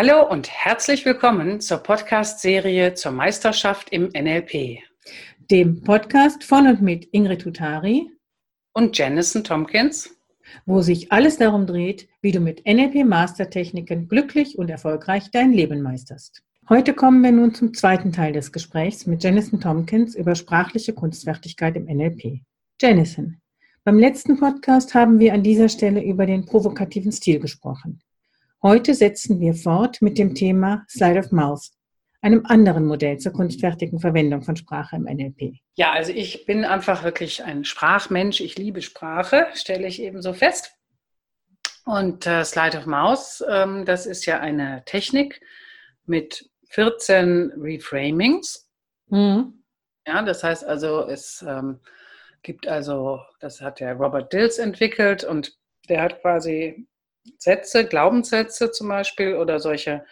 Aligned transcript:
Hallo 0.00 0.30
und 0.30 0.48
herzlich 0.48 1.04
willkommen 1.04 1.60
zur 1.60 1.78
Podcast-Serie 1.78 2.94
zur 2.94 3.10
Meisterschaft 3.10 3.90
im 3.90 4.10
NLP. 4.10 4.78
Dem 5.50 5.82
Podcast 5.82 6.44
von 6.44 6.68
und 6.68 6.80
mit 6.80 7.08
Ingrid 7.10 7.42
Tutari 7.42 8.08
und 8.72 8.96
Janison 8.96 9.42
Tompkins, 9.42 10.16
wo 10.66 10.82
sich 10.82 11.10
alles 11.10 11.38
darum 11.38 11.66
dreht, 11.66 12.08
wie 12.22 12.30
du 12.30 12.38
mit 12.38 12.64
NLP-Mastertechniken 12.64 14.06
glücklich 14.06 14.56
und 14.56 14.70
erfolgreich 14.70 15.32
dein 15.32 15.52
Leben 15.52 15.82
meisterst. 15.82 16.44
Heute 16.68 16.94
kommen 16.94 17.20
wir 17.24 17.32
nun 17.32 17.52
zum 17.52 17.74
zweiten 17.74 18.12
Teil 18.12 18.32
des 18.32 18.52
Gesprächs 18.52 19.04
mit 19.04 19.24
Janison 19.24 19.60
Tompkins 19.60 20.14
über 20.14 20.36
sprachliche 20.36 20.92
Kunstfertigkeit 20.92 21.74
im 21.74 21.86
NLP. 21.86 22.42
Janison, 22.80 23.40
beim 23.82 23.98
letzten 23.98 24.38
Podcast 24.38 24.94
haben 24.94 25.18
wir 25.18 25.34
an 25.34 25.42
dieser 25.42 25.68
Stelle 25.68 26.04
über 26.04 26.24
den 26.24 26.46
provokativen 26.46 27.10
Stil 27.10 27.40
gesprochen. 27.40 28.00
Heute 28.60 28.94
setzen 28.94 29.38
wir 29.38 29.54
fort 29.54 30.02
mit 30.02 30.18
dem 30.18 30.34
Thema 30.34 30.84
Slide 30.90 31.20
of 31.20 31.30
Mouth, 31.30 31.70
einem 32.22 32.44
anderen 32.44 32.86
Modell 32.86 33.16
zur 33.18 33.32
kunstfertigen 33.32 34.00
Verwendung 34.00 34.42
von 34.42 34.56
Sprache 34.56 34.96
im 34.96 35.04
NLP. 35.04 35.54
Ja, 35.76 35.92
also 35.92 36.10
ich 36.10 36.44
bin 36.44 36.64
einfach 36.64 37.04
wirklich 37.04 37.44
ein 37.44 37.64
Sprachmensch. 37.64 38.40
Ich 38.40 38.58
liebe 38.58 38.82
Sprache, 38.82 39.46
stelle 39.54 39.86
ich 39.86 40.02
eben 40.02 40.22
so 40.22 40.32
fest. 40.32 40.72
Und 41.84 42.26
äh, 42.26 42.44
Slide 42.44 42.78
of 42.78 42.86
Mouse, 42.86 43.44
ähm, 43.48 43.84
das 43.84 44.06
ist 44.06 44.26
ja 44.26 44.40
eine 44.40 44.82
Technik 44.86 45.40
mit 46.04 46.50
14 46.70 47.52
Reframings. 47.56 48.68
Mhm. 49.06 49.62
Ja, 50.04 50.22
das 50.22 50.42
heißt 50.42 50.64
also, 50.64 51.06
es 51.06 51.44
ähm, 51.46 51.78
gibt 52.42 52.66
also, 52.66 53.20
das 53.38 53.60
hat 53.60 53.78
der 53.78 53.94
Robert 53.94 54.32
Dills 54.32 54.58
entwickelt 54.58 55.22
und 55.22 55.56
der 55.88 56.02
hat 56.02 56.20
quasi 56.22 56.87
Sätze, 57.38 57.86
Glaubenssätze 57.86 58.70
zum 58.70 58.88
Beispiel 58.88 59.36
oder 59.36 59.60
solche 59.60 60.04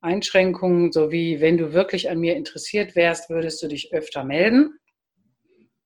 Einschränkungen, 0.00 0.92
so 0.92 1.10
wie 1.10 1.40
wenn 1.40 1.58
du 1.58 1.72
wirklich 1.72 2.10
an 2.10 2.18
mir 2.18 2.36
interessiert 2.36 2.96
wärst, 2.96 3.30
würdest 3.30 3.62
du 3.62 3.68
dich 3.68 3.92
öfter 3.92 4.24
melden. 4.24 4.78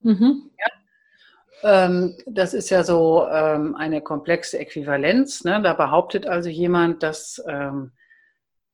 Mhm. 0.00 0.50
Ja. 0.58 1.86
Ähm, 1.86 2.16
das 2.26 2.54
ist 2.54 2.70
ja 2.70 2.84
so 2.84 3.26
ähm, 3.26 3.74
eine 3.74 4.02
komplexe 4.02 4.58
Äquivalenz. 4.58 5.44
Ne? 5.44 5.60
Da 5.62 5.72
behauptet 5.72 6.26
also 6.26 6.48
jemand, 6.48 7.02
dass 7.02 7.42
ähm, 7.48 7.92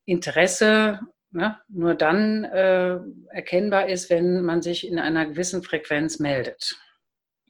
Interesse 0.05 0.99
ne, 1.31 1.57
nur 1.69 1.95
dann 1.95 2.43
äh, 2.43 2.99
erkennbar 3.29 3.89
ist, 3.89 4.09
wenn 4.09 4.43
man 4.43 4.61
sich 4.61 4.87
in 4.87 4.99
einer 4.99 5.25
gewissen 5.25 5.63
Frequenz 5.63 6.19
meldet. 6.19 6.77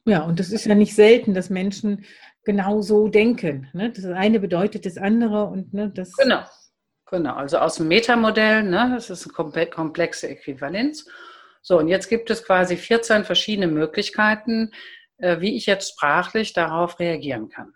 Ja, 0.06 0.23
und 0.23 0.40
das 0.40 0.52
ist 0.52 0.66
ja 0.66 0.75
nicht 0.75 0.96
selten, 0.96 1.34
dass 1.34 1.50
Menschen 1.50 2.06
genau 2.44 2.81
so 2.81 3.08
denken. 3.08 3.70
Ne? 3.73 3.92
Das 3.92 4.06
eine 4.06 4.39
bedeutet 4.39 4.86
das 4.86 4.97
andere 4.97 5.45
und 5.45 5.73
ne, 5.73 5.89
das. 5.89 6.14
Genau, 6.14 6.44
genau. 7.09 7.36
Also 7.36 7.58
aus 7.58 7.75
dem 7.75 7.88
Metamodell, 7.88 8.64
ne, 8.64 8.92
das 8.95 9.09
ist 9.09 9.30
eine 9.38 9.67
komplexe 9.70 10.30
Äquivalenz. 10.30 11.06
So, 11.62 11.78
und 11.78 11.88
jetzt 11.88 12.09
gibt 12.09 12.30
es 12.30 12.44
quasi 12.44 12.75
14 12.75 13.23
verschiedene 13.23 13.67
Möglichkeiten, 13.67 14.72
äh, 15.17 15.39
wie 15.42 15.56
ich 15.56 15.67
jetzt 15.67 15.92
sprachlich 15.92 16.53
darauf 16.53 17.00
reagieren 17.00 17.50
kann. 17.50 17.73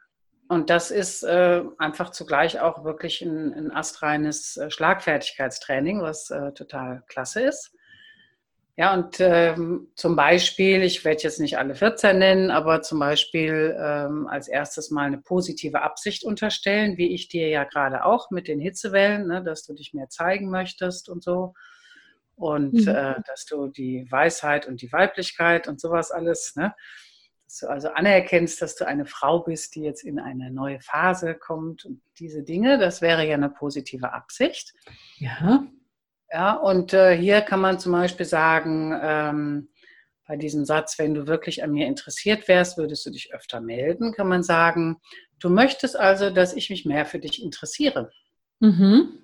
Und 0.47 0.69
das 0.69 0.91
ist 0.91 1.23
äh, 1.23 1.63
einfach 1.77 2.11
zugleich 2.11 2.59
auch 2.59 2.83
wirklich 2.83 3.21
ein, 3.21 3.53
ein 3.53 3.71
astreines 3.71 4.57
äh, 4.57 4.69
Schlagfertigkeitstraining, 4.69 6.01
was 6.01 6.29
äh, 6.29 6.51
total 6.53 7.03
klasse 7.07 7.41
ist. 7.41 7.74
Ja, 8.77 8.93
und 8.93 9.21
ähm, 9.21 9.87
zum 9.95 10.17
Beispiel, 10.17 10.83
ich 10.83 11.05
werde 11.05 11.23
jetzt 11.23 11.39
nicht 11.39 11.57
alle 11.57 11.75
14 11.75 12.17
nennen, 12.17 12.51
aber 12.51 12.81
zum 12.81 12.99
Beispiel 12.99 13.73
ähm, 13.79 14.27
als 14.27 14.49
erstes 14.49 14.91
mal 14.91 15.05
eine 15.05 15.19
positive 15.19 15.81
Absicht 15.81 16.25
unterstellen, 16.25 16.97
wie 16.97 17.13
ich 17.13 17.29
dir 17.29 17.47
ja 17.47 17.63
gerade 17.63 18.03
auch 18.03 18.31
mit 18.31 18.49
den 18.49 18.59
Hitzewellen, 18.59 19.27
ne, 19.27 19.41
dass 19.41 19.63
du 19.63 19.73
dich 19.73 19.93
mehr 19.93 20.09
zeigen 20.09 20.49
möchtest 20.49 21.07
und 21.07 21.23
so. 21.23 21.53
Und 22.35 22.73
mhm. 22.73 22.87
äh, 22.89 23.15
dass 23.25 23.45
du 23.45 23.67
die 23.67 24.07
Weisheit 24.11 24.67
und 24.67 24.81
die 24.81 24.91
Weiblichkeit 24.91 25.69
und 25.69 25.79
sowas 25.79 26.11
alles, 26.11 26.57
ne, 26.57 26.75
dass 27.45 27.59
du 27.59 27.67
also 27.67 27.89
anerkennst, 27.91 28.61
dass 28.61 28.75
du 28.75 28.85
eine 28.85 29.05
Frau 29.05 29.39
bist, 29.39 29.75
die 29.75 29.83
jetzt 29.83 30.03
in 30.03 30.19
eine 30.19 30.51
neue 30.51 30.81
Phase 30.81 31.35
kommt 31.35 31.85
und 31.85 32.01
diese 32.19 32.43
Dinge, 32.43 32.77
das 32.77 33.01
wäre 33.01 33.25
ja 33.25 33.35
eine 33.35 33.49
positive 33.49 34.11
Absicht. 34.11 34.73
Ja. 35.15 35.65
Ja, 36.35 36.51
und 36.55 36.91
äh, 36.91 37.15
hier 37.15 37.39
kann 37.39 37.61
man 37.61 37.79
zum 37.79 37.93
Beispiel 37.93 38.25
sagen, 38.25 38.93
ähm, 39.01 39.69
bei 40.27 40.35
diesem 40.35 40.65
Satz, 40.65 40.99
wenn 40.99 41.13
du 41.13 41.27
wirklich 41.27 41.63
an 41.63 41.71
mir 41.71 41.87
interessiert 41.87 42.49
wärst, 42.49 42.77
würdest 42.77 43.05
du 43.05 43.09
dich 43.09 43.33
öfter 43.33 43.61
melden, 43.61 44.11
kann 44.11 44.27
man 44.27 44.43
sagen, 44.43 44.97
du 45.39 45.49
möchtest 45.49 45.95
also, 45.95 46.29
dass 46.29 46.53
ich 46.53 46.69
mich 46.69 46.83
mehr 46.83 47.05
für 47.05 47.19
dich 47.19 47.41
interessiere. 47.41 48.11
Mhm. 48.59 49.17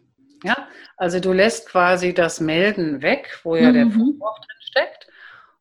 Ja, 0.46 0.70
also 0.96 1.20
du 1.20 1.34
lässt 1.34 1.68
quasi 1.68 2.14
das 2.14 2.40
Melden 2.40 3.02
weg, 3.02 3.42
wo 3.44 3.58
ja 3.58 3.72
mhm. 3.72 3.74
der 3.74 3.88
Vorwurf 3.88 4.38
drin 4.38 4.62
steckt. 4.62 5.08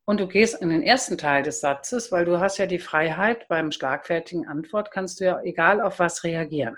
Und 0.05 0.21
du 0.21 0.29
gehst 0.29 0.63
in 0.63 0.69
den 0.69 0.85
ersten 0.85 1.19
Teil 1.19 1.43
des 1.43 1.59
Satzes, 1.59 2.13
weil 2.13 2.27
du 2.27 2.39
hast 2.39 2.59
ja 2.59 2.67
die 2.67 2.79
Freiheit, 2.79 3.49
beim 3.49 3.73
schlagfertigen 3.73 4.47
Antwort 4.47 4.93
kannst 4.93 5.19
du 5.19 5.25
ja 5.25 5.41
egal 5.43 5.81
auf 5.81 5.99
was 5.99 6.23
reagieren. 6.23 6.77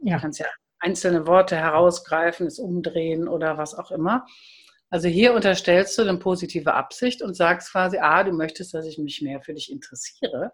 Ja. 0.00 0.16
Du 0.16 0.22
kannst 0.22 0.40
ja 0.40 0.46
einzelne 0.80 1.26
Worte 1.26 1.56
herausgreifen, 1.56 2.46
es 2.46 2.58
umdrehen 2.58 3.28
oder 3.28 3.58
was 3.58 3.74
auch 3.74 3.90
immer. 3.90 4.26
Also 4.90 5.08
hier 5.08 5.34
unterstellst 5.34 5.98
du 5.98 6.02
eine 6.02 6.18
positive 6.18 6.74
Absicht 6.74 7.22
und 7.22 7.34
sagst 7.34 7.72
quasi, 7.72 7.98
ah, 7.98 8.24
du 8.24 8.32
möchtest, 8.32 8.72
dass 8.72 8.86
ich 8.86 8.98
mich 8.98 9.20
mehr 9.20 9.40
für 9.42 9.52
dich 9.52 9.70
interessiere. 9.70 10.52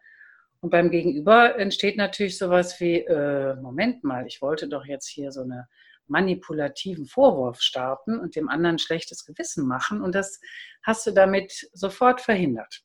Und 0.60 0.70
beim 0.70 0.90
Gegenüber 0.90 1.58
entsteht 1.58 1.96
natürlich 1.96 2.38
sowas 2.38 2.80
wie, 2.80 3.00
äh, 3.00 3.54
Moment 3.56 4.02
mal, 4.02 4.26
ich 4.26 4.40
wollte 4.40 4.68
doch 4.68 4.86
jetzt 4.86 5.06
hier 5.06 5.30
so 5.30 5.42
einen 5.42 5.64
manipulativen 6.06 7.06
Vorwurf 7.06 7.60
starten 7.60 8.18
und 8.18 8.36
dem 8.36 8.48
anderen 8.48 8.78
schlechtes 8.78 9.24
Gewissen 9.24 9.66
machen. 9.66 10.02
Und 10.02 10.14
das 10.14 10.40
hast 10.82 11.06
du 11.06 11.12
damit 11.12 11.68
sofort 11.72 12.20
verhindert. 12.20 12.82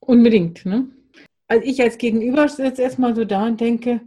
Unbedingt, 0.00 0.64
ne? 0.64 0.88
Also 1.48 1.66
ich 1.66 1.82
als 1.82 1.98
Gegenüber 1.98 2.48
sitze 2.48 2.82
erstmal 2.82 3.14
so 3.14 3.24
da 3.24 3.46
und 3.46 3.60
denke, 3.60 4.00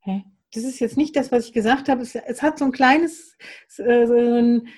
hä, 0.00 0.24
das 0.52 0.64
ist 0.64 0.80
jetzt 0.80 0.96
nicht 0.96 1.16
das, 1.16 1.30
was 1.30 1.46
ich 1.46 1.52
gesagt 1.52 1.88
habe. 1.88 2.02
Es, 2.02 2.14
es 2.14 2.42
hat 2.42 2.58
so 2.58 2.64
ein 2.64 2.72
kleines, 2.72 3.36
äh, 3.78 4.06
so 4.06 4.14
ein, 4.14 4.68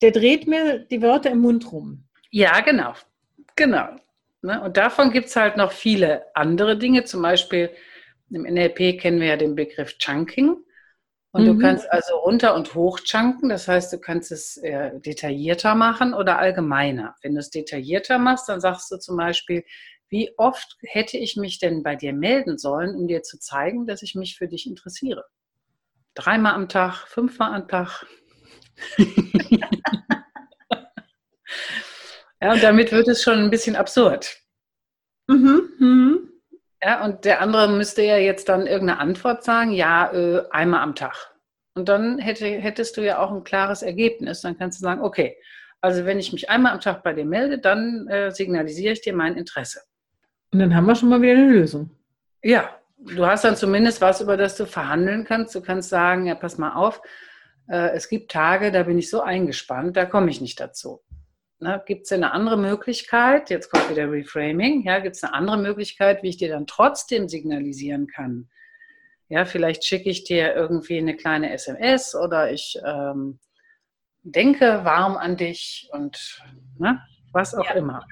der 0.00 0.10
dreht 0.10 0.46
mir 0.46 0.80
die 0.80 1.02
Wörter 1.02 1.30
im 1.30 1.38
Mund 1.40 1.70
rum. 1.72 2.08
Ja, 2.30 2.60
genau. 2.60 2.94
Genau. 3.56 3.96
Ne? 4.42 4.60
Und 4.62 4.76
davon 4.76 5.12
gibt 5.12 5.28
es 5.28 5.36
halt 5.36 5.56
noch 5.56 5.72
viele 5.72 6.24
andere 6.34 6.76
Dinge. 6.76 7.04
Zum 7.04 7.22
Beispiel 7.22 7.70
im 8.30 8.42
NLP 8.42 9.00
kennen 9.00 9.20
wir 9.20 9.28
ja 9.28 9.36
den 9.36 9.54
Begriff 9.54 9.98
Chunking. 9.98 10.56
Und 11.34 11.44
mhm. 11.44 11.46
du 11.46 11.58
kannst 11.58 11.90
also 11.90 12.16
runter 12.16 12.54
und 12.54 12.74
hoch 12.74 13.00
chunken. 13.00 13.48
Das 13.48 13.68
heißt, 13.68 13.92
du 13.92 13.98
kannst 13.98 14.32
es 14.32 14.56
äh, 14.58 14.90
detaillierter 15.00 15.74
machen 15.74 16.14
oder 16.14 16.38
allgemeiner. 16.38 17.14
Wenn 17.22 17.34
du 17.34 17.40
es 17.40 17.50
detaillierter 17.50 18.18
machst, 18.18 18.48
dann 18.48 18.60
sagst 18.60 18.90
du 18.90 18.98
zum 18.98 19.16
Beispiel, 19.16 19.64
wie 20.12 20.32
oft 20.36 20.76
hätte 20.82 21.16
ich 21.16 21.36
mich 21.36 21.58
denn 21.58 21.82
bei 21.82 21.96
dir 21.96 22.12
melden 22.12 22.58
sollen, 22.58 22.94
um 22.94 23.08
dir 23.08 23.22
zu 23.22 23.40
zeigen, 23.40 23.86
dass 23.86 24.02
ich 24.02 24.14
mich 24.14 24.36
für 24.36 24.46
dich 24.46 24.66
interessiere? 24.66 25.24
Dreimal 26.14 26.52
am 26.52 26.68
Tag, 26.68 27.08
fünfmal 27.08 27.54
am 27.54 27.66
Tag. 27.66 28.04
ja, 32.42 32.52
und 32.52 32.62
damit 32.62 32.92
wird 32.92 33.08
es 33.08 33.22
schon 33.22 33.38
ein 33.38 33.48
bisschen 33.48 33.74
absurd. 33.74 34.36
Mhm, 35.28 35.70
mhm. 35.78 36.28
Ja, 36.82 37.02
und 37.06 37.24
der 37.24 37.40
andere 37.40 37.68
müsste 37.68 38.02
ja 38.02 38.18
jetzt 38.18 38.50
dann 38.50 38.66
irgendeine 38.66 39.00
Antwort 39.00 39.44
sagen, 39.44 39.70
ja, 39.72 40.12
äh, 40.12 40.42
einmal 40.50 40.82
am 40.82 40.94
Tag. 40.94 41.34
Und 41.74 41.88
dann 41.88 42.18
hätte, 42.18 42.44
hättest 42.46 42.98
du 42.98 43.00
ja 43.00 43.18
auch 43.18 43.32
ein 43.32 43.44
klares 43.44 43.80
Ergebnis. 43.80 44.42
Dann 44.42 44.58
kannst 44.58 44.78
du 44.78 44.82
sagen, 44.82 45.00
okay, 45.00 45.38
also 45.80 46.04
wenn 46.04 46.18
ich 46.18 46.34
mich 46.34 46.50
einmal 46.50 46.72
am 46.72 46.80
Tag 46.80 47.02
bei 47.02 47.14
dir 47.14 47.24
melde, 47.24 47.58
dann 47.58 48.08
äh, 48.08 48.30
signalisiere 48.30 48.92
ich 48.92 49.00
dir 49.00 49.14
mein 49.14 49.38
Interesse. 49.38 49.80
Und 50.52 50.58
dann 50.58 50.74
haben 50.74 50.86
wir 50.86 50.94
schon 50.94 51.08
mal 51.08 51.22
wieder 51.22 51.32
eine 51.32 51.48
Lösung. 51.48 51.90
Ja, 52.42 52.70
du 52.98 53.26
hast 53.26 53.44
dann 53.44 53.56
zumindest 53.56 54.00
was, 54.00 54.20
über 54.20 54.36
das 54.36 54.56
du 54.56 54.66
verhandeln 54.66 55.24
kannst. 55.24 55.54
Du 55.54 55.62
kannst 55.62 55.88
sagen, 55.88 56.26
ja, 56.26 56.34
pass 56.34 56.58
mal 56.58 56.74
auf, 56.74 57.00
äh, 57.68 57.90
es 57.94 58.08
gibt 58.08 58.30
Tage, 58.30 58.70
da 58.70 58.82
bin 58.82 58.98
ich 58.98 59.08
so 59.08 59.22
eingespannt, 59.22 59.96
da 59.96 60.04
komme 60.04 60.30
ich 60.30 60.40
nicht 60.40 60.60
dazu. 60.60 61.00
Gibt 61.86 62.06
es 62.06 62.12
eine 62.12 62.32
andere 62.32 62.58
Möglichkeit? 62.58 63.48
Jetzt 63.48 63.70
kommt 63.70 63.88
wieder 63.88 64.10
Reframing. 64.10 64.82
Ja, 64.82 64.98
gibt 64.98 65.14
es 65.14 65.22
eine 65.22 65.32
andere 65.32 65.58
Möglichkeit, 65.58 66.24
wie 66.24 66.30
ich 66.30 66.36
dir 66.36 66.48
dann 66.48 66.66
trotzdem 66.66 67.28
signalisieren 67.28 68.08
kann? 68.08 68.48
Ja, 69.28 69.44
vielleicht 69.44 69.84
schicke 69.84 70.10
ich 70.10 70.24
dir 70.24 70.56
irgendwie 70.56 70.98
eine 70.98 71.14
kleine 71.16 71.52
SMS 71.52 72.16
oder 72.16 72.50
ich 72.50 72.76
ähm, 72.84 73.38
denke 74.22 74.84
warm 74.84 75.16
an 75.16 75.36
dich 75.36 75.88
und 75.92 76.42
ne, 76.78 77.00
was 77.32 77.54
auch 77.54 77.64
ja. 77.64 77.74
immer. 77.74 78.04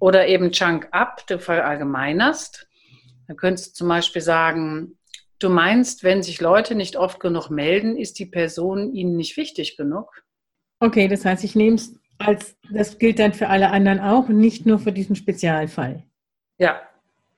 Oder 0.00 0.28
eben 0.28 0.52
Chunk 0.52 0.88
Up, 0.92 1.26
du 1.26 1.38
verallgemeinerst. 1.38 2.68
Da 3.26 3.34
könntest 3.34 3.68
du 3.68 3.72
zum 3.74 3.88
Beispiel 3.88 4.22
sagen, 4.22 4.98
du 5.38 5.48
meinst, 5.48 6.04
wenn 6.04 6.22
sich 6.22 6.40
Leute 6.40 6.74
nicht 6.74 6.96
oft 6.96 7.20
genug 7.20 7.50
melden, 7.50 7.96
ist 7.96 8.18
die 8.18 8.26
Person 8.26 8.94
ihnen 8.94 9.16
nicht 9.16 9.36
wichtig 9.36 9.76
genug? 9.76 10.24
Okay, 10.80 11.08
das 11.08 11.24
heißt, 11.24 11.44
ich 11.44 11.56
nehme 11.56 11.76
es 11.76 11.94
als, 12.18 12.56
das 12.70 12.98
gilt 12.98 13.18
dann 13.18 13.32
für 13.32 13.48
alle 13.48 13.70
anderen 13.70 14.00
auch 14.00 14.28
und 14.28 14.38
nicht 14.38 14.66
nur 14.66 14.78
für 14.78 14.92
diesen 14.92 15.16
Spezialfall. 15.16 16.04
Ja, 16.58 16.80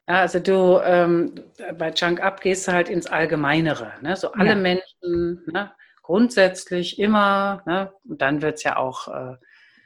also 0.07 0.41
du 0.41 0.81
ähm, 0.83 1.35
bei 1.79 1.93
Chunk 1.93 2.21
Up 2.23 2.41
gehst 2.41 2.67
du 2.67 2.73
halt 2.73 2.89
ins 2.89 3.07
Allgemeinere. 3.07 3.93
Ne? 4.01 4.17
So 4.17 4.33
alle 4.33 4.51
ja. 4.51 4.55
Menschen, 4.55 5.43
ne? 5.47 5.73
grundsätzlich 6.03 6.99
immer, 6.99 7.63
ne? 7.67 7.93
und 8.09 8.21
dann 8.23 8.43
wird 8.43 8.57
es 8.57 8.63
ja 8.65 8.77
auch 8.77 9.09
äh, 9.09 9.37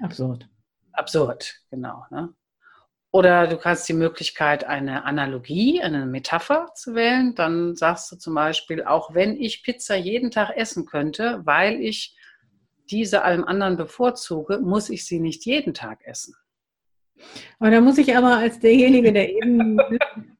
absurd. 0.00 0.49
Absurd, 0.93 1.61
genau. 1.71 2.05
Ne? 2.11 2.32
Oder 3.14 3.46
du 3.46 3.58
kannst 3.58 3.88
die 3.88 3.93
Möglichkeit, 3.93 4.64
eine 4.64 5.05
Analogie, 5.05 5.81
eine 5.81 6.05
Metapher 6.05 6.72
zu 6.75 6.96
wählen. 6.96 7.37
Dann 7.37 7.76
sagst 7.76 8.11
du 8.11 8.16
zum 8.16 8.34
Beispiel, 8.34 8.82
auch 8.82 9.14
wenn 9.14 9.40
ich 9.40 9.62
Pizza 9.62 9.94
jeden 9.94 10.32
Tag 10.32 10.56
essen 10.56 10.84
könnte, 10.84 11.40
weil 11.44 11.81
ich 11.81 12.16
diese 12.90 13.22
allem 13.22 13.44
anderen 13.44 13.76
bevorzuge, 13.76 14.58
muss 14.58 14.90
ich 14.90 15.06
sie 15.06 15.20
nicht 15.20 15.46
jeden 15.46 15.75
Tag 15.75 16.00
essen. 16.05 16.34
Und 17.61 17.70
da 17.70 17.81
muss 17.81 17.99
ich 17.99 18.16
aber 18.16 18.38
als 18.38 18.58
derjenige, 18.58 19.12
der 19.12 19.31
eben 19.31 19.78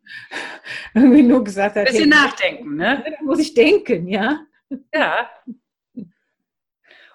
irgendwie 0.95 1.23
nur 1.23 1.45
gesagt 1.45 1.77
hat, 1.77 1.85
bisschen 1.85 2.11
hey, 2.11 2.25
nachdenken, 2.25 2.75
ne? 2.75 3.05
Da 3.19 3.25
muss 3.25 3.39
ich 3.39 3.55
denken, 3.55 4.09
ja. 4.09 4.41
Ja. 4.93 5.31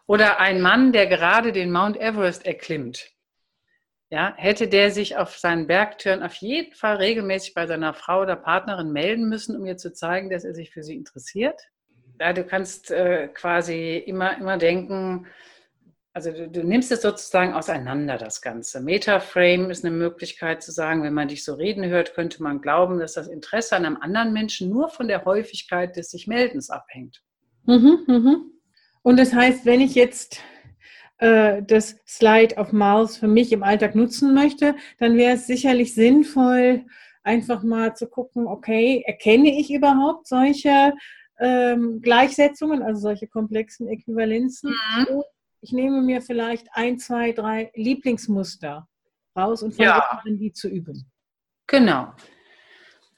Oder 0.08 0.40
ein 0.40 0.62
Mann, 0.62 0.94
der 0.94 1.08
gerade 1.08 1.52
den 1.52 1.70
Mount 1.70 1.98
Everest 1.98 2.46
erklimmt. 2.46 3.12
Ja, 4.12 4.34
hätte 4.38 4.68
der 4.68 4.90
sich 4.90 5.18
auf 5.18 5.38
seinen 5.38 5.68
Bergtüren 5.68 6.24
auf 6.24 6.34
jeden 6.36 6.74
Fall 6.74 6.96
regelmäßig 6.96 7.54
bei 7.54 7.68
seiner 7.68 7.94
Frau 7.94 8.22
oder 8.22 8.36
Partnerin 8.36 8.92
melden 8.92 9.30
müssen, 9.30 9.56
um 9.56 9.66
ihr 9.66 9.78
zu 9.78 9.94
zeigen, 9.94 10.32
dass 10.32 10.44
er 10.44 10.56
sich 10.56 10.72
für 10.72 10.82
sie 10.82 10.96
interessiert? 10.96 11.62
Ja, 12.20 12.34
du 12.34 12.44
kannst 12.44 12.90
äh, 12.90 13.28
quasi 13.28 13.98
immer, 13.98 14.36
immer 14.38 14.58
denken, 14.58 15.28
also 16.12 16.32
du, 16.32 16.50
du, 16.50 16.64
nimmst 16.64 16.92
es 16.92 17.04
sozusagen 17.04 17.54
auseinander, 17.54 18.18
das 18.18 18.42
Ganze. 18.42 18.82
Metaframe 18.82 19.70
ist 19.70 19.86
eine 19.86 19.96
Möglichkeit 19.96 20.64
zu 20.64 20.72
sagen, 20.72 21.04
wenn 21.04 21.14
man 21.14 21.28
dich 21.28 21.46
so 21.46 21.54
reden 21.54 21.86
hört, 21.86 22.16
könnte 22.16 22.42
man 22.42 22.62
glauben, 22.62 23.00
dass 23.00 23.14
das 23.14 23.28
Interesse 23.28 23.76
an 23.76 23.86
einem 23.86 23.98
anderen 23.98 24.34
Menschen 24.34 24.70
nur 24.70 24.90
von 24.90 25.08
der 25.08 25.24
Häufigkeit 25.24 25.96
des 25.96 26.10
sich 26.10 26.26
Meldens 26.26 26.72
abhängt. 26.72 27.22
Mhm, 27.66 28.00
mhm. 28.08 28.52
Und 29.04 29.20
das 29.20 29.34
heißt, 29.34 29.66
wenn 29.66 29.82
ich 29.82 29.94
jetzt 29.94 30.42
äh, 31.20 31.62
das 31.64 31.98
Slide 32.08 32.56
of 32.56 32.72
Mouse 32.72 33.18
für 33.18 33.28
mich 33.28 33.52
im 33.52 33.64
Alltag 33.64 33.96
nutzen 33.96 34.34
möchte, 34.34 34.76
dann 34.98 35.18
wäre 35.18 35.36
es 35.36 35.48
sicherlich 35.48 35.94
sinnvoll, 35.94 36.86
einfach 37.24 37.64
mal 37.64 37.96
zu 37.96 38.08
gucken, 38.08 38.48
okay, 38.48 39.04
erkenne 39.06 39.60
ich 39.60 39.72
überhaupt 39.72 40.28
solche 40.28 40.94
ähm, 41.40 42.02
Gleichsetzungen, 42.02 42.82
also 42.82 43.02
solche 43.02 43.28
komplexen 43.28 43.88
Äquivalenzen? 43.88 44.72
Mhm. 44.72 45.22
Ich 45.62 45.74
nehme 45.74 46.02
mir 46.02 46.22
vielleicht 46.22 46.68
ein, 46.72 46.98
zwei, 46.98 47.34
drei 47.34 47.72
Lieblingsmuster 47.76 48.88
raus 49.38 49.62
und 49.62 49.74
versuche 49.74 49.86
ja. 49.86 50.22
die 50.26 50.54
zu 50.54 50.70
üben. 50.70 51.12
Genau. 51.68 52.14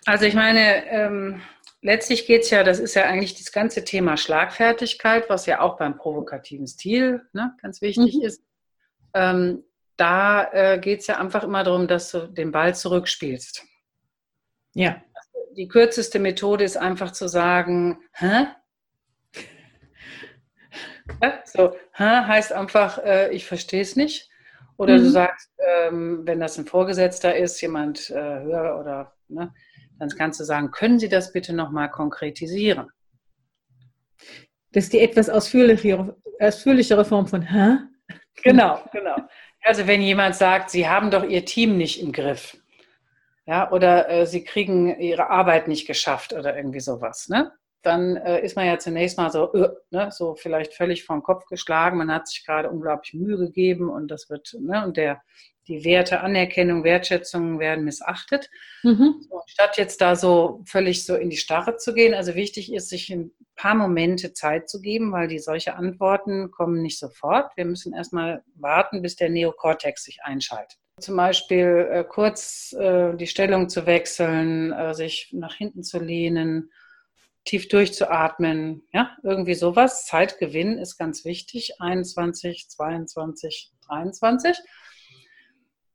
Also 0.06 0.26
ich 0.26 0.34
meine, 0.34 0.86
ähm, 0.88 1.42
letztlich 1.82 2.26
geht 2.26 2.44
es 2.44 2.50
ja, 2.50 2.64
das 2.64 2.80
ist 2.80 2.94
ja 2.94 3.04
eigentlich 3.04 3.36
das 3.36 3.52
ganze 3.52 3.84
Thema 3.84 4.18
Schlagfertigkeit, 4.18 5.30
was 5.30 5.46
ja 5.46 5.60
auch 5.60 5.78
beim 5.78 5.98
provokativen 5.98 6.68
Stil 6.68 7.22
ne, 7.34 7.56
ganz 7.62 7.82
wichtig 7.82 8.16
mhm. 8.16 8.22
ist. 8.24 8.44
Ähm, 9.14 9.64
da 9.98 10.52
äh, 10.52 10.80
geht 10.80 11.02
es 11.02 11.08
ja 11.08 11.20
einfach 11.20 11.44
immer 11.44 11.64
darum, 11.64 11.88
dass 11.88 12.12
du 12.12 12.28
den 12.28 12.52
Ball 12.52 12.76
zurückspielst. 12.76 13.64
Ja. 14.74 15.02
Die 15.58 15.68
kürzeste 15.68 16.18
Methode 16.20 16.64
ist 16.64 16.78
einfach 16.78 17.12
zu 17.12 17.28
sagen, 17.28 18.00
hä? 18.14 18.48
Ja, 21.22 21.42
so, 21.44 21.76
hä, 21.92 22.04
heißt 22.26 22.54
einfach, 22.54 22.98
äh, 23.00 23.32
ich 23.32 23.46
verstehe 23.46 23.82
es 23.82 23.98
nicht. 23.98 24.30
Oder 24.78 24.98
mhm. 24.98 25.00
du 25.00 25.10
sagst, 25.10 25.52
ähm, 25.58 26.22
wenn 26.26 26.40
das 26.40 26.58
ein 26.58 26.66
Vorgesetzter 26.66 27.36
ist, 27.36 27.60
jemand 27.60 28.10
äh, 28.12 28.14
höher 28.14 28.80
oder 28.80 29.14
ne, 29.28 29.54
dann 30.02 30.10
kannst 30.18 30.40
du 30.40 30.44
sagen, 30.44 30.72
können 30.72 30.98
Sie 30.98 31.10
das 31.10 31.32
bitte 31.32 31.54
nochmal 31.54 31.92
konkretisieren? 31.92 32.90
Das 34.72 34.86
ist 34.86 34.94
die 34.94 35.00
etwas 35.00 35.30
ausführlichere, 35.30 36.18
ausführlichere 36.40 37.06
Form 37.06 37.28
von 37.28 37.44
Hä? 37.44 37.78
Genau, 38.44 38.84
genau. 38.92 39.18
Also 39.62 39.86
wenn 39.86 40.02
jemand 40.02 40.36
sagt, 40.36 40.72
Sie 40.72 40.90
haben 40.90 41.12
doch 41.12 41.24
Ihr 41.24 41.46
Team 41.46 41.78
nicht 41.78 42.02
im 42.02 42.12
Griff. 42.12 42.58
Ja, 43.46 43.72
oder 43.72 44.10
äh, 44.10 44.26
Sie 44.26 44.44
kriegen 44.44 45.00
Ihre 45.00 45.30
Arbeit 45.30 45.68
nicht 45.68 45.86
geschafft 45.86 46.34
oder 46.34 46.58
irgendwie 46.58 46.80
sowas. 46.80 47.30
Ne? 47.30 47.52
Dann 47.84 48.16
äh, 48.16 48.42
ist 48.42 48.56
man 48.56 48.66
ja 48.66 48.80
zunächst 48.80 49.20
mal 49.20 49.30
so, 49.30 49.54
äh, 49.54 49.70
ne, 49.92 50.10
so 50.10 50.34
vielleicht 50.34 50.74
völlig 50.74 51.06
vom 51.06 51.22
Kopf 51.22 51.46
geschlagen. 51.46 52.00
Man 52.00 52.12
hat 52.12 52.28
sich 52.28 52.44
gerade 52.44 52.72
unglaublich 52.72 53.14
Mühe 53.14 53.38
gegeben 53.38 53.88
und 53.92 54.10
das 54.10 54.32
wird, 54.32 54.56
ne, 54.60 54.84
und 54.84 54.98
der 54.98 55.22
die 55.68 55.86
Werte 55.86 56.22
Anerkennung, 56.22 56.84
Wertschätzung 56.84 57.60
werden 57.60 57.86
missachtet. 57.86 58.50
Mhm. 58.84 59.26
So, 59.30 59.42
statt 59.46 59.78
jetzt 59.78 60.02
da 60.02 60.16
so 60.16 60.64
völlig 60.66 61.06
so 61.06 61.16
in 61.16 61.30
die 61.30 61.38
Starre 61.38 61.78
zu 61.78 61.94
gehen, 61.94 62.14
also 62.14 62.36
wichtig 62.36 62.74
ist, 62.74 62.90
sich 62.90 63.10
ein 63.12 63.32
paar 63.56 63.76
Momente 63.76 64.34
Zeit 64.34 64.70
zu 64.70 64.82
geben, 64.82 65.12
weil 65.12 65.28
die 65.28 65.40
solche 65.40 65.76
Antworten 65.76 66.52
kommen 66.52 66.82
nicht 66.82 66.98
sofort. 66.98 67.56
Wir 67.56 67.66
müssen 67.66 67.94
erstmal 67.94 68.44
warten, 68.56 69.02
bis 69.02 69.16
der 69.16 69.30
Neokortex 69.30 70.04
sich 70.04 70.24
einschaltet. 70.24 70.80
Zum 71.00 71.16
Beispiel 71.16 71.88
äh, 71.92 72.04
kurz 72.04 72.74
äh, 72.74 73.16
die 73.16 73.28
Stellung 73.28 73.70
zu 73.70 73.86
wechseln, 73.86 74.72
äh, 74.72 74.94
sich 74.94 75.30
nach 75.32 75.56
hinten 75.56 75.84
zu 75.84 76.00
lehnen, 76.00 76.72
tief 77.46 77.68
durchzuatmen, 77.70 78.84
ja, 78.94 79.18
irgendwie 79.24 79.56
sowas. 79.56 80.06
Zeitgewinn 80.06 80.78
ist 80.78 80.98
ganz 80.98 81.26
wichtig. 81.26 81.82
21, 81.82 82.70
22, 82.70 83.72
23. 83.88 84.58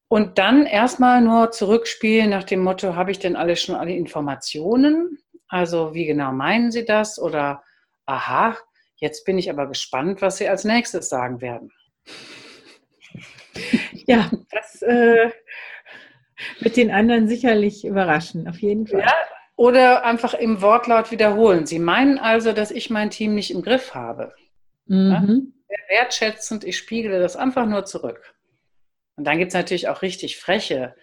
Und 0.08 0.38
dann 0.38 0.67
erstmal 0.67 1.20
nur 1.20 1.50
zurückspielen 1.50 2.31
nach 2.31 2.44
dem 2.44 2.62
Motto, 2.62 2.94
habe 2.94 3.11
ich 3.11 3.19
denn 3.19 3.37
alle 3.37 3.56
schon 3.56 3.75
alle 3.75 3.93
Informationen? 3.93 5.19
Also 5.49 5.94
wie 5.94 6.06
genau 6.06 6.32
meinen 6.32 6.70
Sie 6.70 6.85
das? 6.85 7.19
Oder 7.19 7.62
aha, 8.06 8.56
jetzt 8.97 9.25
bin 9.25 9.38
ich 9.38 9.50
aber 9.50 9.67
gespannt, 9.67 10.23
was 10.23 10.37
Sie 10.38 10.49
als 10.49 10.64
nächstes 10.64 11.08
sagen 11.08 11.41
werden. 11.41 11.73
Ja, 14.08 14.31
das 14.50 14.82
äh, 14.82 15.31
wird 16.61 16.76
den 16.76 16.93
anderen 16.93 17.26
sicherlich 17.26 17.85
überraschen, 17.85 18.47
auf 18.47 18.58
jeden 18.58 18.87
Fall. 18.87 19.00
Ja, 19.00 19.12
oder 19.56 20.05
einfach 20.05 20.35
im 20.35 20.61
Wortlaut 20.61 21.11
wiederholen. 21.11 21.67
Sie 21.67 21.79
meinen 21.79 22.19
also, 22.19 22.53
dass 22.53 22.70
ich 22.70 22.91
mein 22.91 23.11
Team 23.11 23.35
nicht 23.35 23.50
im 23.50 23.62
Griff 23.62 23.94
habe. 23.94 24.35
Mhm. 24.87 25.55
Ja? 25.69 25.76
Wertschätzend, 25.88 26.62
ich 26.64 26.76
spiegele 26.76 27.19
das 27.19 27.37
einfach 27.37 27.67
nur 27.67 27.87
zurück. 27.87 28.36
Und 29.17 29.25
dann 29.25 29.39
gibt 29.39 29.49
es 29.49 29.55
natürlich 29.55 29.89
auch 29.89 30.03
richtig 30.03 30.39
freche 30.39 30.95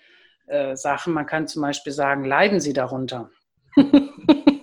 äh, 0.47 0.75
Sachen. 0.75 1.13
Man 1.13 1.25
kann 1.25 1.47
zum 1.47 1.61
Beispiel 1.61 1.93
sagen, 1.93 2.23
leiden 2.23 2.59
Sie 2.59 2.73
darunter? 2.73 3.29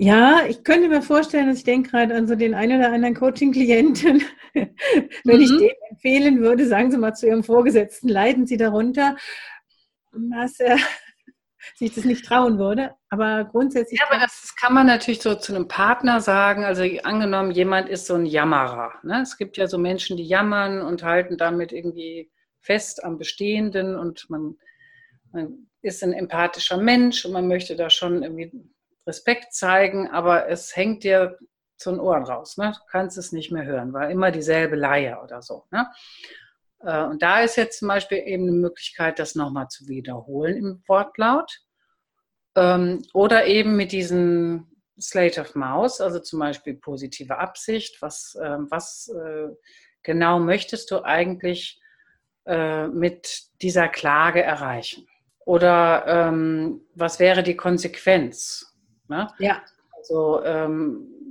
Ja, 0.00 0.46
ich 0.48 0.62
könnte 0.62 0.88
mir 0.88 1.02
vorstellen, 1.02 1.48
dass 1.48 1.58
ich 1.58 1.64
denke 1.64 1.90
gerade 1.90 2.14
an 2.14 2.28
so 2.28 2.36
den 2.36 2.54
einen 2.54 2.78
oder 2.78 2.92
anderen 2.92 3.16
Coaching-Klienten. 3.16 4.22
Wenn 4.54 5.36
mhm. 5.36 5.42
ich 5.42 5.50
dem 5.58 5.70
empfehlen 5.90 6.38
würde, 6.38 6.68
sagen 6.68 6.92
Sie 6.92 6.98
mal 6.98 7.14
zu 7.14 7.26
Ihrem 7.26 7.42
Vorgesetzten, 7.42 8.08
leiden 8.08 8.46
Sie 8.46 8.56
darunter, 8.56 9.16
dass 10.12 10.60
er 10.60 10.78
sich 11.74 11.94
das 11.94 12.04
nicht 12.04 12.24
trauen 12.24 12.58
würde. 12.58 12.94
Aber 13.10 13.44
grundsätzlich. 13.44 14.00
Ja, 14.00 14.06
aber 14.08 14.20
das 14.20 14.54
kann 14.56 14.74
man 14.74 14.86
natürlich 14.86 15.22
so 15.22 15.34
zu 15.34 15.54
einem 15.54 15.68
Partner 15.68 16.20
sagen. 16.20 16.64
Also 16.64 16.84
angenommen, 17.02 17.50
jemand 17.50 17.88
ist 17.88 18.06
so 18.06 18.14
ein 18.14 18.26
Jammerer. 18.26 18.94
Ne? 19.02 19.22
Es 19.22 19.36
gibt 19.36 19.56
ja 19.56 19.66
so 19.66 19.78
Menschen, 19.78 20.16
die 20.16 20.26
jammern 20.26 20.82
und 20.82 21.02
halten 21.02 21.36
damit 21.36 21.72
irgendwie 21.72 22.30
fest 22.60 23.04
am 23.04 23.18
Bestehenden 23.18 23.96
und 23.96 24.28
man, 24.28 24.56
man 25.32 25.68
ist 25.82 26.02
ein 26.02 26.12
empathischer 26.12 26.76
Mensch 26.76 27.24
und 27.24 27.32
man 27.32 27.48
möchte 27.48 27.76
da 27.76 27.88
schon 27.88 28.22
irgendwie 28.22 28.52
Respekt 29.06 29.54
zeigen, 29.54 30.08
aber 30.10 30.48
es 30.48 30.76
hängt 30.76 31.04
dir 31.04 31.38
zu 31.76 31.90
den 31.90 32.00
Ohren 32.00 32.24
raus. 32.24 32.58
Ne? 32.58 32.72
Du 32.72 32.80
kannst 32.90 33.16
es 33.16 33.32
nicht 33.32 33.50
mehr 33.50 33.64
hören, 33.64 33.92
weil 33.92 34.10
immer 34.10 34.30
dieselbe 34.30 34.76
Leier 34.76 35.22
oder 35.22 35.40
so. 35.40 35.64
Ne? 35.70 35.86
Äh, 36.80 37.04
und 37.04 37.22
da 37.22 37.40
ist 37.40 37.56
jetzt 37.56 37.80
zum 37.80 37.88
Beispiel 37.88 38.18
eben 38.18 38.44
eine 38.44 38.52
Möglichkeit, 38.52 39.18
das 39.18 39.34
nochmal 39.34 39.68
zu 39.68 39.88
wiederholen 39.88 40.56
im 40.56 40.82
Wortlaut. 40.86 41.60
Ähm, 42.56 43.02
oder 43.14 43.46
eben 43.46 43.76
mit 43.76 43.92
diesem 43.92 44.68
Slate 45.00 45.40
of 45.40 45.54
Mouse, 45.54 46.00
also 46.00 46.18
zum 46.18 46.40
Beispiel 46.40 46.74
positive 46.74 47.38
Absicht. 47.38 48.02
Was, 48.02 48.36
ähm, 48.42 48.66
was 48.70 49.08
äh, 49.08 49.48
genau 50.02 50.38
möchtest 50.38 50.90
du 50.90 51.04
eigentlich 51.04 51.80
äh, 52.46 52.88
mit 52.88 53.42
dieser 53.62 53.88
Klage 53.88 54.42
erreichen? 54.42 55.06
Oder 55.44 56.04
ähm, 56.06 56.82
was 56.94 57.18
wäre 57.20 57.42
die 57.42 57.56
Konsequenz? 57.56 58.76
Ne? 59.08 59.28
Ja. 59.38 59.62
Also 59.96 60.44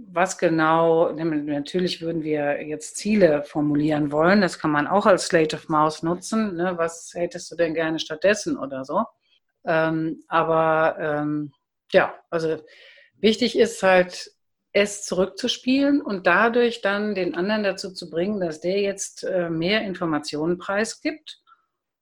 was 0.09 0.37
genau, 0.37 1.11
natürlich 1.11 2.01
würden 2.01 2.23
wir 2.23 2.65
jetzt 2.65 2.97
Ziele 2.97 3.43
formulieren 3.43 4.11
wollen, 4.11 4.41
das 4.41 4.57
kann 4.59 4.71
man 4.71 4.87
auch 4.87 5.05
als 5.05 5.27
Slate 5.27 5.55
of 5.55 5.69
Mouse 5.69 6.03
nutzen. 6.03 6.55
Ne? 6.55 6.73
Was 6.77 7.11
hättest 7.13 7.51
du 7.51 7.55
denn 7.55 7.73
gerne 7.73 7.99
stattdessen 7.99 8.57
oder 8.57 8.85
so? 8.85 9.03
Ähm, 9.65 10.23
aber 10.27 10.97
ähm, 10.99 11.51
ja, 11.91 12.15
also 12.29 12.57
wichtig 13.17 13.57
ist 13.57 13.83
halt, 13.83 14.31
es 14.73 15.03
zurückzuspielen 15.05 16.01
und 16.01 16.27
dadurch 16.27 16.81
dann 16.81 17.15
den 17.15 17.33
anderen 17.35 17.63
dazu 17.63 17.91
zu 17.93 18.09
bringen, 18.09 18.39
dass 18.39 18.61
der 18.61 18.79
jetzt 18.81 19.23
äh, 19.23 19.49
mehr 19.49 19.81
Informationen 19.81 20.59
preisgibt 20.59 21.41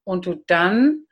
und 0.04 0.26
du 0.26 0.42
dann 0.46 1.05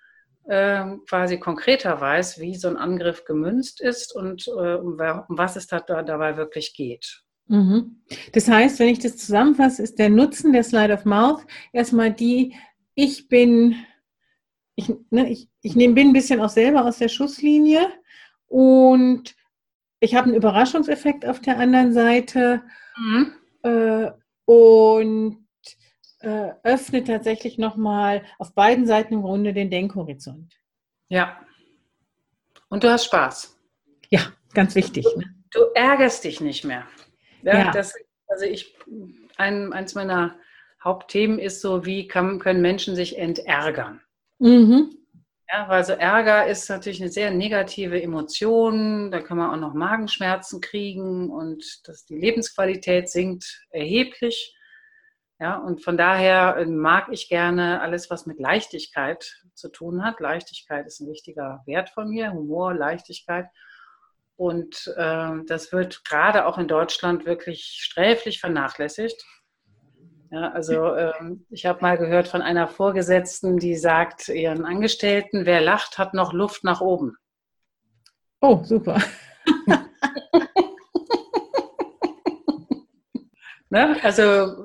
quasi 0.47 1.39
konkreter 1.39 2.01
weiß, 2.01 2.39
wie 2.39 2.55
so 2.55 2.69
ein 2.69 2.77
Angriff 2.77 3.25
gemünzt 3.25 3.81
ist 3.81 4.15
und 4.15 4.47
äh, 4.49 4.75
um, 4.75 4.99
um, 4.99 5.25
was 5.29 5.57
es 5.57 5.67
da, 5.67 5.81
dabei 5.81 6.37
wirklich 6.37 6.75
geht. 6.75 7.23
Mhm. 7.47 8.03
Das 8.33 8.49
heißt, 8.49 8.79
wenn 8.79 8.89
ich 8.89 8.99
das 8.99 9.17
zusammenfasse, 9.17 9.83
ist 9.83 9.99
der 9.99 10.11
Nutzen 10.11 10.53
der 10.53 10.65
Slide 10.65 10.93
of 10.93 11.05
Mouth 11.05 11.47
erstmal 11.73 12.13
die, 12.13 12.55
ich 12.95 13.29
bin, 13.29 13.77
ich, 14.77 14.93
ne, 15.11 15.31
ich, 15.31 15.49
ich 15.63 15.77
nehm, 15.77 15.95
bin 15.95 16.09
ein 16.09 16.13
bisschen 16.13 16.41
auch 16.41 16.49
selber 16.49 16.85
aus 16.85 16.99
der 16.99 17.09
Schusslinie 17.09 17.89
und 18.47 19.35
ich 20.01 20.15
habe 20.15 20.27
einen 20.27 20.37
Überraschungseffekt 20.37 21.27
auf 21.27 21.41
der 21.41 21.59
anderen 21.59 21.93
Seite 21.93 22.63
mhm. 22.97 23.33
äh, 23.63 24.11
und 24.45 25.44
äh, 26.25 26.55
öffne 26.63 27.05
tatsächlich 27.05 27.59
nochmal 27.59 28.25
auf 28.39 28.55
beiden 28.55 28.87
Seiten 28.87 29.15
im 29.15 29.23
Grunde 29.23 29.53
den 29.53 29.71
Denkhorizont. 29.71 30.55
Ja. 31.09 31.41
Und 32.69 32.85
du 32.85 32.91
hast 32.91 33.05
Spaß. 33.07 33.59
Ja, 34.11 34.21
ganz 34.53 34.75
wichtig. 34.75 35.07
Ne? 35.17 35.35
Du 35.51 35.61
ärgerst 35.75 36.25
dich 36.25 36.41
nicht 36.41 36.65
mehr. 36.65 36.87
Ja, 37.43 37.59
ja. 37.59 37.71
Das, 37.71 37.95
also 38.27 38.45
ich, 38.45 38.75
ein, 39.37 39.73
eins 39.73 39.95
meiner 39.95 40.37
Hauptthemen 40.83 41.39
ist 41.39 41.61
so, 41.61 41.85
wie 41.87 42.09
kann, 42.09 42.39
können 42.39 42.63
Menschen 42.63 42.97
sich 42.97 43.19
entärgern? 43.19 44.01
Mhm. 44.39 44.91
Ja, 45.53 45.69
weil 45.69 45.85
so 45.85 45.93
Ärger 45.93 46.47
ist 46.47 46.69
natürlich 46.69 47.01
eine 47.01 47.11
sehr 47.11 47.31
negative 47.31 48.03
Emotion. 48.03 49.11
Da 49.11 49.21
kann 49.21 49.37
man 49.37 49.51
auch 49.51 49.61
noch 49.61 49.75
Magenschmerzen 49.75 50.61
kriegen 50.61 51.31
und 51.31 51.87
dass 51.87 52.05
die 52.05 52.17
Lebensqualität 52.17 53.09
sinkt 53.09 53.67
erheblich. 53.71 54.57
Ja, 55.41 55.57
und 55.57 55.83
von 55.83 55.97
daher 55.97 56.57
äh, 56.57 56.67
mag 56.67 57.09
ich 57.11 57.29
gerne 57.29 57.81
alles, 57.81 58.09
was 58.11 58.27
mit 58.27 58.39
Leichtigkeit 58.39 59.43
zu 59.55 59.69
tun 59.69 60.05
hat. 60.05 60.21
Leichtigkeit 60.21 60.87
ist 60.87 61.01
ein 61.01 61.09
wichtiger 61.09 61.63
Wert 61.67 61.91
von 61.91 62.09
mir, 62.09 62.33
Humor, 62.33 62.73
Leichtigkeit. 62.73 63.47
Und 64.37 64.93
äh, 64.97 65.33
das 65.47 65.73
wird 65.73 66.05
gerade 66.05 66.47
auch 66.47 66.59
in 66.59 66.69
Deutschland 66.69 67.27
wirklich 67.27 67.79
sträflich 67.81 68.41
vernachlässigt. 68.41 69.25
Ja, 70.31 70.51
also 70.51 70.95
äh, 70.95 71.13
ich 71.51 71.67
habe 71.67 71.81
mal 71.81 71.99
gehört 71.99 72.29
von 72.29 72.43
einer 72.43 72.67
Vorgesetzten, 72.67 73.59
die 73.59 73.77
sagt 73.77 74.29
ihren 74.29 74.65
Angestellten, 74.65 75.47
wer 75.47 75.61
lacht, 75.61 75.99
hat 75.99 76.15
noch 76.15 76.33
Luft 76.33 76.65
nach 76.65 76.81
oben. 76.81 77.17
Oh, 78.41 78.63
super. 78.65 79.01
ne? 83.71 83.97
Also 84.03 84.64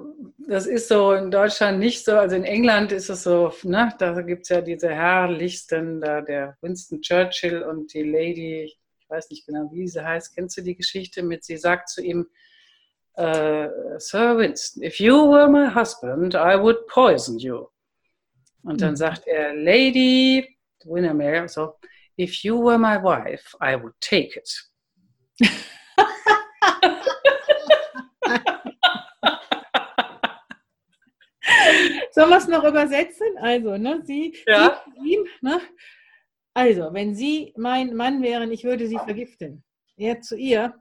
das 0.50 0.66
ist 0.66 0.88
so 0.88 1.14
in 1.14 1.30
Deutschland 1.30 1.78
nicht 1.80 2.04
so, 2.04 2.18
also 2.18 2.36
in 2.36 2.44
England 2.44 2.92
ist 2.92 3.10
es 3.10 3.24
so, 3.24 3.54
ne, 3.64 3.94
da 4.00 4.20
gibt 4.22 4.44
es 4.44 4.50
ja 4.50 4.62
diese 4.62 4.90
herrlichsten, 4.90 6.02
da 6.02 6.22
der 6.22 6.58
Winston 6.62 7.02
Churchill 7.02 7.62
und 7.62 7.94
die 7.94 8.02
Lady, 8.02 8.64
ich 8.64 9.10
weiß 9.10 9.30
nicht 9.30 9.46
genau, 9.46 9.70
wie 9.72 9.88
sie 9.88 10.04
heißt, 10.04 10.36
kennst 10.36 10.58
du 10.58 10.62
die 10.62 10.76
Geschichte 10.76 11.22
mit, 11.22 11.44
sie 11.44 11.58
sagt 11.58 11.90
zu 11.90 12.02
ihm, 12.02 12.28
uh, 13.18 13.68
Sir 14.00 14.38
Winston, 14.38 14.84
if 14.84 15.00
you 15.00 15.16
were 15.16 15.48
my 15.48 15.72
husband, 15.72 16.34
I 16.34 16.60
would 16.60 16.88
poison 16.88 17.38
you. 17.38 17.68
Und 18.64 18.82
dann 18.82 18.92
mhm. 18.92 18.98
sagt 18.98 19.28
er, 19.28 19.54
Lady 19.54 20.58
Windermere, 20.84 21.48
so, 21.48 21.76
if 22.18 22.44
you 22.44 22.60
were 22.60 22.80
my 22.80 22.98
wife, 23.02 23.56
I 23.62 23.76
would 23.76 23.94
take 24.02 24.36
it. 24.36 24.50
Sollen 32.12 32.30
wir 32.30 32.38
es 32.38 32.48
noch 32.48 32.64
übersetzen? 32.64 33.28
Also, 33.40 33.78
ne, 33.78 34.02
Sie, 34.04 34.36
ja. 34.48 34.84
Sie, 35.02 35.20
ne? 35.42 35.62
Also, 36.54 36.90
wenn 36.94 37.16
Sie 37.16 37.54
mein 37.58 37.96
Mann 37.96 38.22
wären, 38.22 38.52
ich 38.52 38.64
würde 38.64 38.88
Sie 38.88 38.98
vergiften. 38.98 39.64
Er 39.98 40.22
zu 40.22 40.36
ihr, 40.36 40.74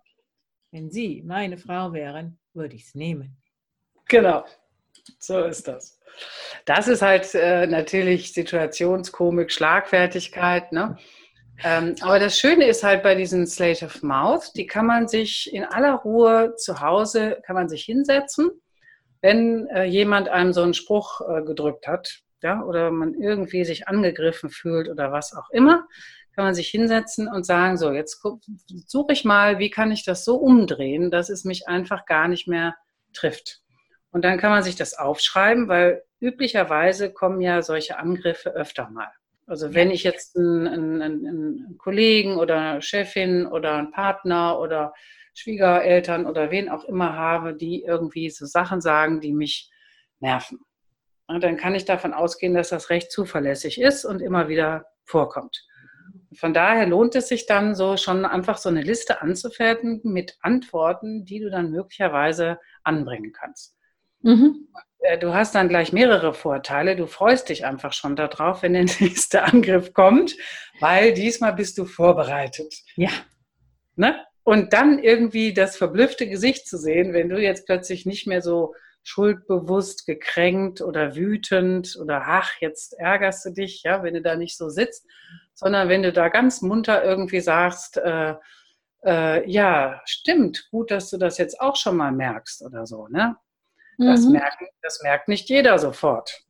wenn 0.70 0.90
Sie 0.90 1.22
meine 1.26 1.58
Frau 1.58 1.92
wären, 1.92 2.38
würde 2.54 2.76
ich 2.76 2.84
es 2.84 2.94
nehmen. 2.94 3.36
Genau, 4.06 4.44
so 5.18 5.44
ist 5.44 5.68
das. 5.68 6.00
Das 6.64 6.88
ist 6.88 7.02
halt 7.02 7.34
äh, 7.34 7.66
natürlich 7.66 8.32
Situationskomik, 8.32 9.52
Schlagfertigkeit. 9.52 10.72
Ne? 10.72 10.96
Ähm, 11.62 11.94
aber 12.00 12.18
das 12.18 12.38
Schöne 12.38 12.66
ist 12.66 12.82
halt 12.82 13.02
bei 13.02 13.14
diesen 13.14 13.46
Slate 13.46 13.84
of 13.84 14.02
Mouth, 14.02 14.52
die 14.56 14.66
kann 14.66 14.86
man 14.86 15.08
sich 15.08 15.52
in 15.52 15.64
aller 15.64 15.94
Ruhe 15.94 16.54
zu 16.56 16.80
Hause, 16.80 17.40
kann 17.44 17.54
man 17.54 17.68
sich 17.68 17.84
hinsetzen 17.84 18.50
wenn 19.20 19.66
äh, 19.68 19.84
jemand 19.84 20.28
einem 20.28 20.52
so 20.52 20.62
einen 20.62 20.74
Spruch 20.74 21.20
äh, 21.20 21.42
gedrückt 21.42 21.86
hat, 21.86 22.20
ja, 22.42 22.62
oder 22.62 22.90
man 22.90 23.14
irgendwie 23.14 23.64
sich 23.64 23.88
angegriffen 23.88 24.50
fühlt 24.50 24.88
oder 24.88 25.10
was 25.10 25.34
auch 25.34 25.50
immer, 25.50 25.86
kann 26.34 26.44
man 26.44 26.54
sich 26.54 26.68
hinsetzen 26.68 27.26
und 27.26 27.44
sagen, 27.44 27.76
so, 27.76 27.90
jetzt 27.90 28.24
suche 28.86 29.12
ich 29.12 29.24
mal, 29.24 29.58
wie 29.58 29.70
kann 29.70 29.90
ich 29.90 30.04
das 30.04 30.24
so 30.24 30.36
umdrehen, 30.36 31.10
dass 31.10 31.30
es 31.30 31.44
mich 31.44 31.66
einfach 31.66 32.06
gar 32.06 32.28
nicht 32.28 32.46
mehr 32.46 32.76
trifft. 33.12 33.60
Und 34.10 34.24
dann 34.24 34.38
kann 34.38 34.50
man 34.50 34.62
sich 34.62 34.76
das 34.76 34.94
aufschreiben, 34.96 35.66
weil 35.66 36.04
üblicherweise 36.20 37.12
kommen 37.12 37.40
ja 37.40 37.62
solche 37.62 37.98
Angriffe 37.98 38.50
öfter 38.50 38.88
mal. 38.90 39.10
Also 39.48 39.74
wenn 39.74 39.90
ich 39.90 40.04
jetzt 40.04 40.36
einen, 40.36 40.68
einen, 40.68 41.02
einen 41.02 41.78
Kollegen 41.78 42.36
oder 42.36 42.80
Chefin 42.82 43.46
oder 43.46 43.74
einen 43.74 43.90
Partner 43.90 44.60
oder 44.60 44.92
Schwiegereltern 45.38 46.26
oder 46.26 46.50
wen 46.50 46.68
auch 46.68 46.84
immer 46.84 47.14
habe, 47.14 47.54
die 47.54 47.82
irgendwie 47.84 48.30
so 48.30 48.46
Sachen 48.46 48.80
sagen, 48.80 49.20
die 49.20 49.32
mich 49.32 49.70
nerven. 50.20 50.60
Und 51.26 51.44
dann 51.44 51.56
kann 51.56 51.74
ich 51.74 51.84
davon 51.84 52.14
ausgehen, 52.14 52.54
dass 52.54 52.70
das 52.70 52.90
recht 52.90 53.12
zuverlässig 53.12 53.80
ist 53.80 54.04
und 54.04 54.20
immer 54.20 54.48
wieder 54.48 54.86
vorkommt. 55.04 55.64
Von 56.34 56.54
daher 56.54 56.86
lohnt 56.86 57.14
es 57.14 57.28
sich 57.28 57.46
dann 57.46 57.74
so 57.74 57.96
schon 57.96 58.24
einfach 58.24 58.58
so 58.58 58.68
eine 58.68 58.82
Liste 58.82 59.22
anzufertigen 59.22 60.00
mit 60.04 60.36
Antworten, 60.40 61.24
die 61.24 61.40
du 61.40 61.50
dann 61.50 61.70
möglicherweise 61.70 62.58
anbringen 62.82 63.32
kannst. 63.32 63.76
Mhm. 64.22 64.68
Äh, 65.00 65.18
du 65.18 65.34
hast 65.34 65.54
dann 65.54 65.68
gleich 65.68 65.92
mehrere 65.92 66.34
Vorteile. 66.34 66.96
Du 66.96 67.06
freust 67.06 67.48
dich 67.48 67.64
einfach 67.64 67.92
schon 67.92 68.16
darauf, 68.16 68.62
wenn 68.62 68.72
der 68.72 68.84
nächste 69.00 69.44
Angriff 69.44 69.92
kommt, 69.92 70.36
weil 70.80 71.12
diesmal 71.12 71.52
bist 71.54 71.78
du 71.78 71.84
vorbereitet. 71.84 72.74
Ja. 72.96 73.10
Ne? 73.96 74.24
Und 74.48 74.72
dann 74.72 74.98
irgendwie 74.98 75.52
das 75.52 75.76
verblüffte 75.76 76.26
Gesicht 76.26 76.66
zu 76.66 76.78
sehen, 76.78 77.12
wenn 77.12 77.28
du 77.28 77.38
jetzt 77.38 77.66
plötzlich 77.66 78.06
nicht 78.06 78.26
mehr 78.26 78.40
so 78.40 78.74
schuldbewusst, 79.02 80.06
gekränkt 80.06 80.80
oder 80.80 81.14
wütend 81.14 81.98
oder 82.00 82.22
ach, 82.24 82.52
jetzt 82.60 82.98
ärgerst 82.98 83.44
du 83.44 83.50
dich, 83.50 83.82
ja, 83.82 84.02
wenn 84.02 84.14
du 84.14 84.22
da 84.22 84.36
nicht 84.36 84.56
so 84.56 84.70
sitzt, 84.70 85.06
sondern 85.52 85.90
wenn 85.90 86.02
du 86.02 86.14
da 86.14 86.30
ganz 86.30 86.62
munter 86.62 87.04
irgendwie 87.04 87.40
sagst, 87.40 87.98
äh, 87.98 88.36
äh, 89.04 89.46
ja, 89.46 90.00
stimmt, 90.06 90.66
gut, 90.70 90.92
dass 90.92 91.10
du 91.10 91.18
das 91.18 91.36
jetzt 91.36 91.60
auch 91.60 91.76
schon 91.76 91.98
mal 91.98 92.12
merkst 92.12 92.62
oder 92.62 92.86
so, 92.86 93.06
ne? 93.08 93.36
Das, 93.98 94.22
mhm. 94.22 94.32
merken, 94.32 94.66
das 94.80 95.02
merkt 95.02 95.28
nicht 95.28 95.50
jeder 95.50 95.78
sofort. 95.78 96.40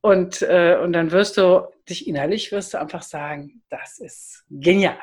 Und, 0.00 0.42
äh, 0.42 0.78
und 0.80 0.92
dann 0.92 1.10
wirst 1.10 1.38
du 1.38 1.66
dich 1.88 2.06
innerlich 2.06 2.52
wirst 2.52 2.74
du 2.74 2.78
einfach 2.78 3.02
sagen, 3.02 3.64
das 3.68 3.98
ist 3.98 4.44
genial. 4.48 5.00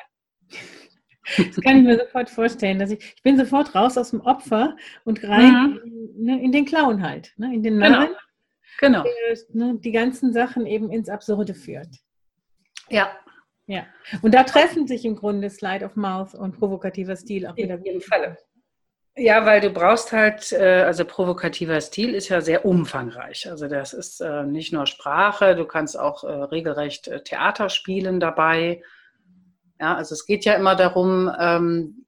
Das 1.38 1.62
kann 1.64 1.78
ich 1.78 1.84
mir 1.84 1.98
sofort 1.98 2.30
vorstellen. 2.30 2.80
Dass 2.80 2.92
ich, 2.92 3.00
ich 3.16 3.24
bin 3.24 3.38
sofort 3.38 3.76
raus 3.76 3.98
aus 3.98 4.12
dem 4.12 4.22
Opfer 4.22 4.76
und 5.06 5.24
rein 5.24 5.72
mhm. 5.72 5.82
in, 5.84 6.24
ne, 6.24 6.44
in, 6.44 6.52
den 6.52 6.66
Clown 6.66 7.02
halt, 7.04 7.34
ne, 7.38 7.54
in 7.54 7.64
den 7.64 7.78
Narren, 7.78 8.10
genau. 8.80 9.04
genau. 9.04 9.04
der 9.04 9.38
ne, 9.54 9.80
die 9.80 9.92
ganzen 9.92 10.34
Sachen 10.34 10.66
eben 10.66 10.92
ins 10.92 11.10
Absurde 11.10 11.54
führt. 11.54 11.90
Ja. 12.90 13.12
Ja. 13.68 13.86
Und 14.24 14.34
da 14.34 14.44
treffen 14.44 14.88
sich 14.88 15.06
im 15.06 15.16
Grunde 15.16 15.50
Slide 15.50 15.86
of 15.86 15.96
Mouth 15.96 16.34
und 16.34 16.58
provokativer 16.58 17.16
Stil 17.16 17.46
auch 17.46 17.56
wieder. 17.56 17.76
In 17.76 17.84
jedem 17.86 18.02
Falle. 18.02 18.38
Ja, 19.16 19.46
weil 19.46 19.60
du 19.60 19.70
brauchst 19.70 20.12
halt, 20.12 20.52
äh, 20.54 20.84
also 20.84 21.04
provokativer 21.04 21.82
Stil 21.82 22.16
ist 22.16 22.30
ja 22.30 22.42
sehr 22.42 22.66
umfangreich. 22.66 23.50
Also 23.50 23.68
das 23.68 23.94
ist 23.94 24.22
äh, 24.22 24.44
nicht 24.44 24.72
nur 24.72 24.88
Sprache, 24.88 25.56
du 25.56 25.66
kannst 25.66 26.00
auch 26.00 26.24
äh, 26.24 26.32
regelrecht 26.32 27.12
Theater 27.26 27.70
spielen 27.70 28.20
dabei. 28.20 28.82
Ja, 29.80 29.96
also 29.96 30.14
es 30.14 30.26
geht 30.26 30.46
ja 30.46 30.54
immer 30.54 30.76
darum, 30.76 31.32
ähm, 31.40 32.06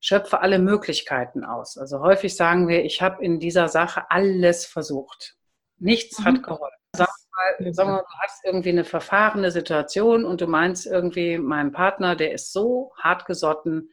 schöpfe 0.00 0.40
alle 0.40 0.58
Möglichkeiten 0.58 1.44
aus. 1.44 1.78
Also 1.78 2.00
häufig 2.00 2.36
sagen 2.36 2.66
wir, 2.66 2.84
ich 2.84 3.00
habe 3.00 3.24
in 3.24 3.38
dieser 3.38 3.68
Sache 3.68 4.10
alles 4.10 4.66
versucht. 4.66 5.36
Nichts 5.78 6.18
mhm. 6.18 6.24
hat 6.24 6.42
geholfen. 6.42 6.76
Sag 6.94 7.08
mal, 7.08 7.72
sag 7.72 7.86
mal, 7.86 8.00
du 8.00 8.18
hast 8.20 8.44
irgendwie 8.44 8.70
eine 8.70 8.84
verfahrene 8.84 9.50
Situation 9.50 10.24
und 10.24 10.40
du 10.40 10.46
meinst 10.46 10.86
irgendwie, 10.86 11.38
mein 11.38 11.72
Partner, 11.72 12.16
der 12.16 12.32
ist 12.32 12.52
so 12.52 12.92
hart 12.98 13.24
gesotten, 13.24 13.90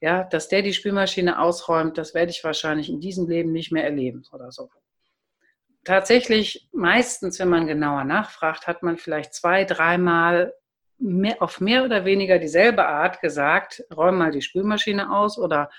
ja, 0.00 0.24
dass 0.24 0.48
der 0.48 0.62
die 0.62 0.74
Spülmaschine 0.74 1.40
ausräumt, 1.40 1.98
das 1.98 2.14
werde 2.14 2.30
ich 2.30 2.44
wahrscheinlich 2.44 2.88
in 2.88 3.00
diesem 3.00 3.28
Leben 3.28 3.50
nicht 3.50 3.72
mehr 3.72 3.84
erleben 3.84 4.24
oder 4.32 4.52
so. 4.52 4.70
Tatsächlich, 5.84 6.68
meistens, 6.72 7.38
wenn 7.38 7.48
man 7.48 7.66
genauer 7.66 8.04
nachfragt, 8.04 8.66
hat 8.66 8.82
man 8.82 8.98
vielleicht 8.98 9.34
zwei, 9.34 9.64
dreimal 9.64 10.54
mehr, 10.98 11.40
auf 11.40 11.60
mehr 11.60 11.84
oder 11.84 12.04
weniger 12.04 12.38
dieselbe 12.38 12.86
Art 12.86 13.20
gesagt, 13.20 13.84
räum 13.94 14.18
mal 14.18 14.30
die 14.30 14.42
Spülmaschine 14.42 15.12
aus 15.12 15.38
oder 15.38 15.70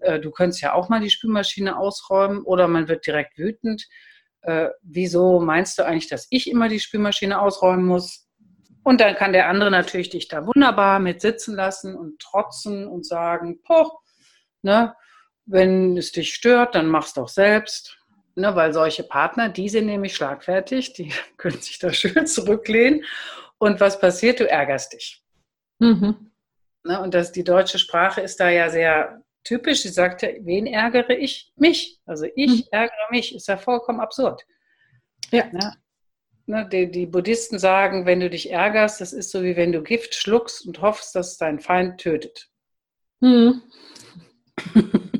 äh, 0.00 0.18
du 0.18 0.30
könntest 0.30 0.62
ja 0.62 0.72
auch 0.74 0.88
mal 0.88 1.00
die 1.00 1.10
Spülmaschine 1.10 1.78
ausräumen 1.78 2.42
oder 2.42 2.68
man 2.68 2.88
wird 2.88 3.06
direkt 3.06 3.38
wütend. 3.38 3.86
Äh, 4.42 4.68
wieso 4.82 5.40
meinst 5.40 5.78
du 5.78 5.84
eigentlich, 5.84 6.08
dass 6.08 6.26
ich 6.30 6.50
immer 6.50 6.68
die 6.68 6.80
Spülmaschine 6.80 7.40
ausräumen 7.40 7.84
muss? 7.84 8.26
Und 8.82 9.00
dann 9.00 9.14
kann 9.14 9.32
der 9.32 9.48
andere 9.48 9.70
natürlich 9.70 10.08
dich 10.08 10.28
da 10.28 10.46
wunderbar 10.46 10.98
mit 11.00 11.20
sitzen 11.20 11.54
lassen 11.54 11.94
und 11.94 12.18
trotzen 12.18 12.86
und 12.86 13.06
sagen, 13.06 13.60
poch, 13.62 14.00
ne, 14.62 14.94
wenn 15.44 15.96
es 15.98 16.12
dich 16.12 16.34
stört, 16.34 16.74
dann 16.74 16.86
mach's 16.86 17.12
doch 17.12 17.28
selbst. 17.28 17.98
Ne, 18.36 18.54
weil 18.54 18.72
solche 18.72 19.02
Partner, 19.02 19.48
die 19.48 19.68
sind 19.68 19.86
nämlich 19.86 20.14
schlagfertig, 20.14 20.94
die 20.94 21.12
können 21.36 21.60
sich 21.60 21.78
da 21.78 21.92
schön 21.92 22.26
zurücklehnen. 22.26 23.04
Und 23.60 23.78
was 23.78 24.00
passiert? 24.00 24.40
Du 24.40 24.48
ärgerst 24.48 24.94
dich. 24.94 25.22
Mhm. 25.78 26.32
Ne, 26.82 27.00
und 27.00 27.12
das, 27.12 27.30
die 27.30 27.44
deutsche 27.44 27.78
Sprache 27.78 28.22
ist 28.22 28.40
da 28.40 28.48
ja 28.48 28.70
sehr 28.70 29.22
typisch. 29.44 29.82
Sie 29.82 29.90
sagt 29.90 30.22
ja, 30.22 30.30
wen 30.40 30.66
ärgere 30.66 31.10
ich? 31.10 31.52
Mich. 31.56 32.00
Also 32.06 32.26
ich 32.34 32.50
mhm. 32.50 32.68
ärgere 32.70 33.10
mich. 33.10 33.34
Ist 33.34 33.48
ja 33.48 33.58
vollkommen 33.58 34.00
absurd. 34.00 34.46
Ja. 35.30 35.46
Ne? 35.52 35.74
Ne, 36.46 36.68
die, 36.68 36.90
die, 36.90 37.06
Buddhisten 37.06 37.58
sagen, 37.58 38.06
wenn 38.06 38.20
du 38.20 38.30
dich 38.30 38.50
ärgerst, 38.50 39.00
das 39.00 39.12
ist 39.12 39.30
so 39.30 39.44
wie 39.44 39.56
wenn 39.56 39.72
du 39.72 39.82
Gift 39.82 40.14
schluckst 40.14 40.66
und 40.66 40.80
hoffst, 40.80 41.14
dass 41.14 41.32
es 41.32 41.36
deinen 41.36 41.60
Feind 41.60 42.00
tötet. 42.00 42.48
Mhm. 43.20 43.62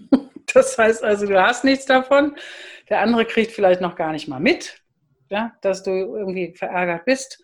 Das 0.53 0.77
heißt 0.77 1.05
also, 1.05 1.27
du 1.27 1.41
hast 1.41 1.63
nichts 1.63 1.87
davon. 1.87 2.37
Der 2.89 3.03
andere 3.03 3.25
kriegt 3.25 3.53
vielleicht 3.53 3.81
noch 3.81 3.95
gar 3.95 4.11
nicht 4.11 4.27
mal 4.27 4.41
mit, 4.41 4.83
ja, 5.29 5.57
dass 5.63 5.85
du 5.85 5.93
irgendwie 5.93 6.57
verärgert 6.57 7.05
bist. 7.05 7.41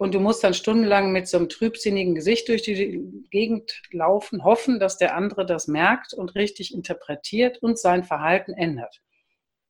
Und 0.00 0.14
du 0.14 0.18
musst 0.18 0.42
dann 0.42 0.54
stundenlang 0.54 1.12
mit 1.12 1.28
so 1.28 1.36
einem 1.36 1.50
trübsinnigen 1.50 2.14
Gesicht 2.14 2.48
durch 2.48 2.62
die 2.62 3.02
Gegend 3.30 3.82
laufen, 3.90 4.44
hoffen, 4.44 4.80
dass 4.80 4.96
der 4.96 5.14
andere 5.14 5.44
das 5.44 5.68
merkt 5.68 6.14
und 6.14 6.34
richtig 6.34 6.72
interpretiert 6.72 7.58
und 7.58 7.78
sein 7.78 8.02
Verhalten 8.02 8.54
ändert. 8.54 9.02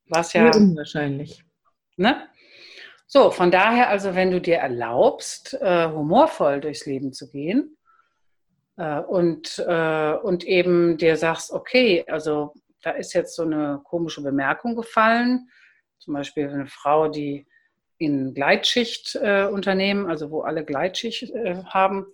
Was 0.07 0.31
ja. 0.31 0.49
Unwahrscheinlich. 0.49 1.43
Ne? 1.97 2.29
So, 3.07 3.29
von 3.29 3.51
daher 3.51 3.89
also, 3.89 4.15
wenn 4.15 4.31
du 4.31 4.39
dir 4.39 4.59
erlaubst, 4.59 5.53
äh, 5.55 5.89
humorvoll 5.89 6.61
durchs 6.61 6.85
Leben 6.85 7.11
zu 7.11 7.29
gehen 7.29 7.75
äh, 8.77 9.01
und, 9.01 9.59
äh, 9.67 10.13
und 10.13 10.45
eben 10.45 10.95
dir 10.95 11.17
sagst, 11.17 11.51
okay, 11.51 12.05
also 12.07 12.53
da 12.81 12.91
ist 12.91 13.11
jetzt 13.11 13.35
so 13.35 13.43
eine 13.43 13.81
komische 13.83 14.21
Bemerkung 14.21 14.77
gefallen, 14.77 15.49
zum 15.99 16.13
Beispiel 16.13 16.47
eine 16.47 16.67
Frau, 16.67 17.09
die 17.09 17.45
in 18.01 18.33
Gleitschichtunternehmen, 18.33 20.05
äh, 20.05 20.09
also 20.09 20.31
wo 20.31 20.41
alle 20.41 20.65
Gleitschicht 20.65 21.31
äh, 21.31 21.63
haben, 21.65 22.07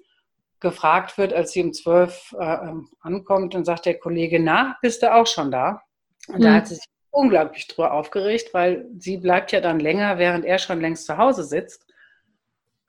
gefragt 0.60 1.18
wird, 1.18 1.34
als 1.34 1.52
sie 1.52 1.64
um 1.64 1.72
zwölf 1.72 2.36
äh, 2.40 2.44
ähm, 2.44 2.90
ankommt, 3.02 3.54
dann 3.54 3.64
sagt 3.64 3.86
der 3.86 4.00
Kollege, 4.00 4.40
na, 4.40 4.76
bist 4.82 5.04
du 5.04 5.14
auch 5.14 5.28
schon 5.28 5.52
da? 5.52 5.82
Und 6.28 6.40
mhm. 6.40 6.44
da 6.44 6.54
hat 6.56 6.68
sie 6.68 6.76
sich 6.76 6.86
unglaublich 7.12 7.68
drüber 7.68 7.94
aufgeregt, 7.94 8.54
weil 8.54 8.88
sie 8.98 9.18
bleibt 9.18 9.52
ja 9.52 9.62
dann 9.62 9.80
länger, 9.80 10.18
während 10.18 10.46
er 10.46 10.58
schon 10.58 10.82
längst 10.82 11.06
zu 11.06 11.18
Hause 11.18 11.44
sitzt. 11.44 11.86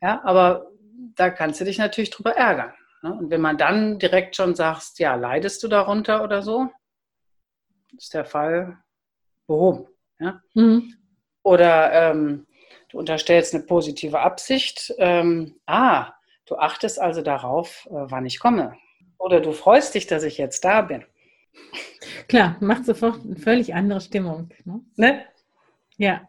Ja, 0.00 0.22
aber 0.24 0.70
da 1.14 1.30
kannst 1.30 1.60
du 1.60 1.64
dich 1.64 1.78
natürlich 1.78 2.10
drüber 2.10 2.32
ärgern. 2.32 2.72
Ne? 3.02 3.12
Und 3.12 3.30
wenn 3.30 3.40
man 3.40 3.58
dann 3.58 3.98
direkt 3.98 4.36
schon 4.36 4.54
sagst, 4.54 4.98
ja, 4.98 5.14
leidest 5.14 5.62
du 5.62 5.68
darunter 5.68 6.24
oder 6.24 6.42
so, 6.42 6.68
ist 7.96 8.14
der 8.14 8.24
Fall 8.24 8.78
behoben. 9.46 9.86
Ja? 10.18 10.40
Mhm. 10.54 10.94
Oder 11.42 11.92
ähm, 11.92 12.46
du 12.88 12.98
unterstellst 12.98 13.54
eine 13.54 13.64
positive 13.64 14.20
Absicht. 14.20 14.94
Ähm, 14.98 15.56
ah, 15.66 16.12
du 16.46 16.56
achtest 16.56 17.00
also 17.00 17.22
darauf, 17.22 17.86
äh, 17.86 17.92
wann 17.92 18.26
ich 18.26 18.38
komme. 18.38 18.76
Oder 19.18 19.40
du 19.40 19.52
freust 19.52 19.94
dich, 19.94 20.06
dass 20.06 20.22
ich 20.22 20.38
jetzt 20.38 20.64
da 20.64 20.82
bin. 20.82 21.04
Klar, 22.28 22.56
macht 22.60 22.84
sofort 22.84 23.24
eine 23.24 23.36
völlig 23.36 23.74
andere 23.74 24.00
Stimmung. 24.00 24.48
Ne? 24.64 24.80
ne? 24.96 25.24
Ja. 25.96 26.28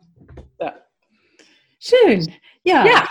ja. 0.60 0.74
Schön. 1.80 2.34
Ja. 2.64 2.86
ja. 2.86 3.08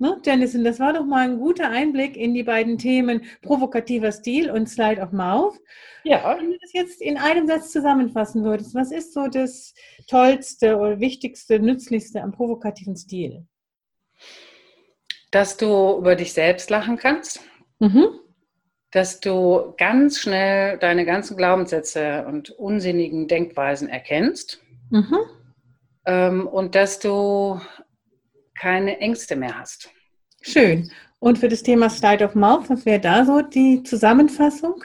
Ne, 0.00 0.20
Jennison, 0.24 0.62
das 0.62 0.78
war 0.78 0.92
doch 0.92 1.04
mal 1.04 1.28
ein 1.28 1.38
guter 1.38 1.70
Einblick 1.70 2.16
in 2.16 2.32
die 2.32 2.44
beiden 2.44 2.78
Themen 2.78 3.22
provokativer 3.42 4.12
Stil 4.12 4.50
und 4.50 4.68
Slide 4.68 5.00
of 5.00 5.10
Mouth. 5.10 5.58
Ja. 6.04 6.36
Wenn 6.38 6.52
du 6.52 6.58
das 6.58 6.72
jetzt 6.72 7.02
in 7.02 7.16
einem 7.16 7.48
Satz 7.48 7.72
zusammenfassen 7.72 8.44
würdest, 8.44 8.74
was 8.74 8.92
ist 8.92 9.12
so 9.12 9.26
das 9.26 9.74
Tollste 10.06 10.76
oder 10.76 11.00
Wichtigste, 11.00 11.58
Nützlichste 11.58 12.22
am 12.22 12.30
provokativen 12.30 12.96
Stil? 12.96 13.46
Dass 15.32 15.56
du 15.56 15.98
über 15.98 16.14
dich 16.14 16.32
selbst 16.32 16.70
lachen 16.70 16.96
kannst. 16.96 17.40
Mhm. 17.80 18.08
Dass 18.92 19.18
du 19.18 19.74
ganz 19.76 20.20
schnell 20.20 20.78
deine 20.78 21.04
ganzen 21.04 21.36
Glaubenssätze 21.36 22.24
und 22.26 22.50
unsinnigen 22.50 23.26
Denkweisen 23.26 23.88
erkennst. 23.88 24.62
Mhm. 24.90 25.18
Ähm, 26.06 26.46
und 26.46 26.74
dass 26.74 27.00
du 27.00 27.60
keine 28.58 28.98
Ängste 28.98 29.36
mehr 29.36 29.58
hast. 29.58 29.90
Schön. 30.42 30.90
Und 31.20 31.38
für 31.38 31.48
das 31.48 31.62
Thema 31.62 31.90
State 31.90 32.24
of 32.24 32.34
Mouth, 32.34 32.70
was 32.70 32.86
wäre 32.86 33.00
da 33.00 33.24
so 33.24 33.42
die 33.42 33.82
Zusammenfassung? 33.82 34.84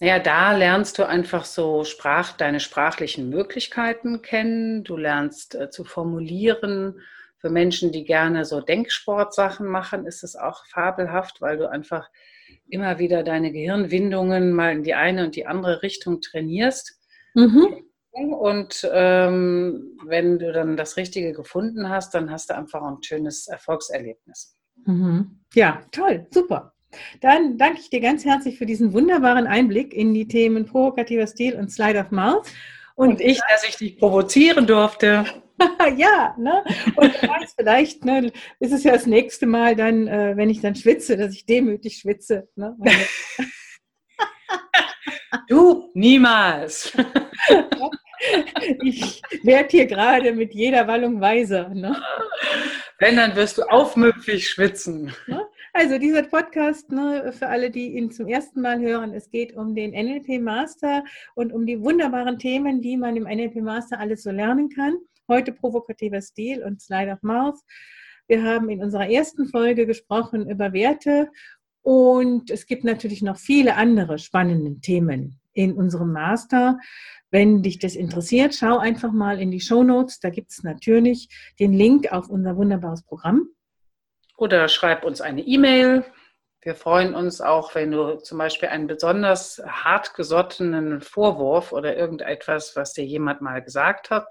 Ja, 0.00 0.18
da 0.20 0.56
lernst 0.56 0.98
du 0.98 1.06
einfach 1.06 1.44
so 1.44 1.84
Sprach, 1.84 2.32
deine 2.32 2.60
sprachlichen 2.60 3.30
Möglichkeiten 3.30 4.22
kennen. 4.22 4.84
Du 4.84 4.96
lernst 4.96 5.54
äh, 5.54 5.70
zu 5.70 5.84
formulieren. 5.84 7.00
Für 7.38 7.50
Menschen, 7.50 7.92
die 7.92 8.04
gerne 8.04 8.44
so 8.44 8.60
Denksportsachen 8.60 9.66
machen, 9.66 10.06
ist 10.06 10.24
es 10.24 10.36
auch 10.36 10.66
fabelhaft, 10.66 11.40
weil 11.40 11.58
du 11.58 11.68
einfach 11.70 12.08
immer 12.68 12.98
wieder 12.98 13.22
deine 13.22 13.52
Gehirnwindungen 13.52 14.52
mal 14.52 14.72
in 14.72 14.82
die 14.82 14.94
eine 14.94 15.24
und 15.24 15.36
die 15.36 15.46
andere 15.46 15.82
Richtung 15.82 16.20
trainierst. 16.20 17.00
Mhm. 17.34 17.84
Und 18.12 18.88
ähm, 18.92 19.98
wenn 20.04 20.38
du 20.38 20.52
dann 20.52 20.76
das 20.76 20.96
Richtige 20.96 21.32
gefunden 21.32 21.88
hast, 21.88 22.14
dann 22.14 22.30
hast 22.30 22.50
du 22.50 22.56
einfach 22.56 22.82
ein 22.82 23.02
schönes 23.02 23.46
Erfolgserlebnis. 23.48 24.56
Mhm. 24.86 25.40
Ja, 25.54 25.82
toll, 25.92 26.26
super. 26.30 26.74
Dann 27.20 27.58
danke 27.58 27.80
ich 27.80 27.90
dir 27.90 28.00
ganz 28.00 28.24
herzlich 28.24 28.58
für 28.58 28.66
diesen 28.66 28.92
wunderbaren 28.92 29.46
Einblick 29.46 29.92
in 29.92 30.14
die 30.14 30.26
Themen 30.26 30.64
provokativer 30.64 31.26
Stil 31.26 31.54
und 31.54 31.70
Slide 31.70 32.00
of 32.00 32.10
Mouth. 32.10 32.48
Und, 32.94 33.10
und 33.10 33.20
ich, 33.20 33.40
dass 33.48 33.68
ich 33.68 33.76
dich 33.76 33.98
provozieren 33.98 34.66
durfte. 34.66 35.24
ja, 35.96 36.34
ne? 36.38 36.64
Und 36.96 37.12
vielleicht 37.56 38.04
ne, 38.04 38.32
ist 38.60 38.72
es 38.72 38.84
ja 38.84 38.92
das 38.92 39.06
nächste 39.06 39.46
Mal 39.46 39.76
dann, 39.76 40.06
äh, 40.06 40.36
wenn 40.36 40.50
ich 40.50 40.60
dann 40.60 40.74
schwitze, 40.74 41.16
dass 41.16 41.34
ich 41.34 41.46
demütig 41.46 41.98
schwitze. 41.98 42.48
Ne? 42.56 42.76
du, 45.48 45.90
niemals. 45.94 46.92
ich 48.82 49.22
werde 49.42 49.68
hier 49.70 49.86
gerade 49.86 50.32
mit 50.32 50.54
jeder 50.54 50.86
Wallung 50.86 51.20
weiser. 51.20 51.68
Ne? 51.70 51.96
Wenn, 52.98 53.16
dann 53.16 53.36
wirst 53.36 53.58
du 53.58 53.62
aufmüpfig 53.62 54.48
schwitzen. 54.48 55.12
Ne? 55.26 55.46
Also 55.72 55.98
dieser 55.98 56.24
Podcast, 56.24 56.90
ne, 56.90 57.32
für 57.32 57.46
alle, 57.46 57.70
die 57.70 57.96
ihn 57.96 58.10
zum 58.10 58.26
ersten 58.26 58.60
Mal 58.60 58.80
hören, 58.80 59.12
es 59.14 59.30
geht 59.30 59.54
um 59.54 59.74
den 59.74 59.92
NLP 59.92 60.40
Master 60.40 61.04
und 61.34 61.52
um 61.52 61.66
die 61.66 61.80
wunderbaren 61.80 62.38
Themen, 62.38 62.80
die 62.80 62.96
man 62.96 63.16
im 63.16 63.24
NLP 63.24 63.56
Master 63.56 64.00
alles 64.00 64.22
so 64.22 64.30
lernen 64.30 64.70
kann. 64.70 64.96
Heute 65.28 65.52
provokativer 65.52 66.20
Stil 66.20 66.64
und 66.64 66.80
Slide 66.80 67.12
of 67.12 67.22
Mouth. 67.22 67.60
Wir 68.26 68.42
haben 68.42 68.68
in 68.70 68.82
unserer 68.82 69.08
ersten 69.08 69.46
Folge 69.46 69.86
gesprochen 69.86 70.50
über 70.50 70.72
Werte 70.72 71.30
und 71.82 72.50
es 72.50 72.66
gibt 72.66 72.84
natürlich 72.84 73.22
noch 73.22 73.38
viele 73.38 73.76
andere 73.76 74.18
spannende 74.18 74.80
Themen 74.80 75.37
in 75.58 75.72
unserem 75.72 76.12
Master. 76.12 76.78
Wenn 77.30 77.64
dich 77.64 77.80
das 77.80 77.96
interessiert, 77.96 78.54
schau 78.54 78.78
einfach 78.78 79.10
mal 79.10 79.40
in 79.40 79.50
die 79.50 79.60
Show 79.60 79.82
Notes. 79.82 80.20
Da 80.20 80.30
gibt 80.30 80.52
es 80.52 80.62
natürlich 80.62 81.28
den 81.58 81.72
Link 81.72 82.12
auf 82.12 82.28
unser 82.28 82.56
wunderbares 82.56 83.02
Programm. 83.02 83.48
Oder 84.36 84.68
schreib 84.68 85.04
uns 85.04 85.20
eine 85.20 85.42
E-Mail. 85.42 86.04
Wir 86.62 86.76
freuen 86.76 87.14
uns 87.14 87.40
auch, 87.40 87.74
wenn 87.74 87.90
du 87.90 88.18
zum 88.18 88.38
Beispiel 88.38 88.68
einen 88.68 88.86
besonders 88.86 89.60
hartgesottenen 89.66 91.00
Vorwurf 91.00 91.72
oder 91.72 91.96
irgendetwas, 91.96 92.76
was 92.76 92.92
dir 92.92 93.04
jemand 93.04 93.40
mal 93.40 93.60
gesagt 93.60 94.10
hat, 94.10 94.28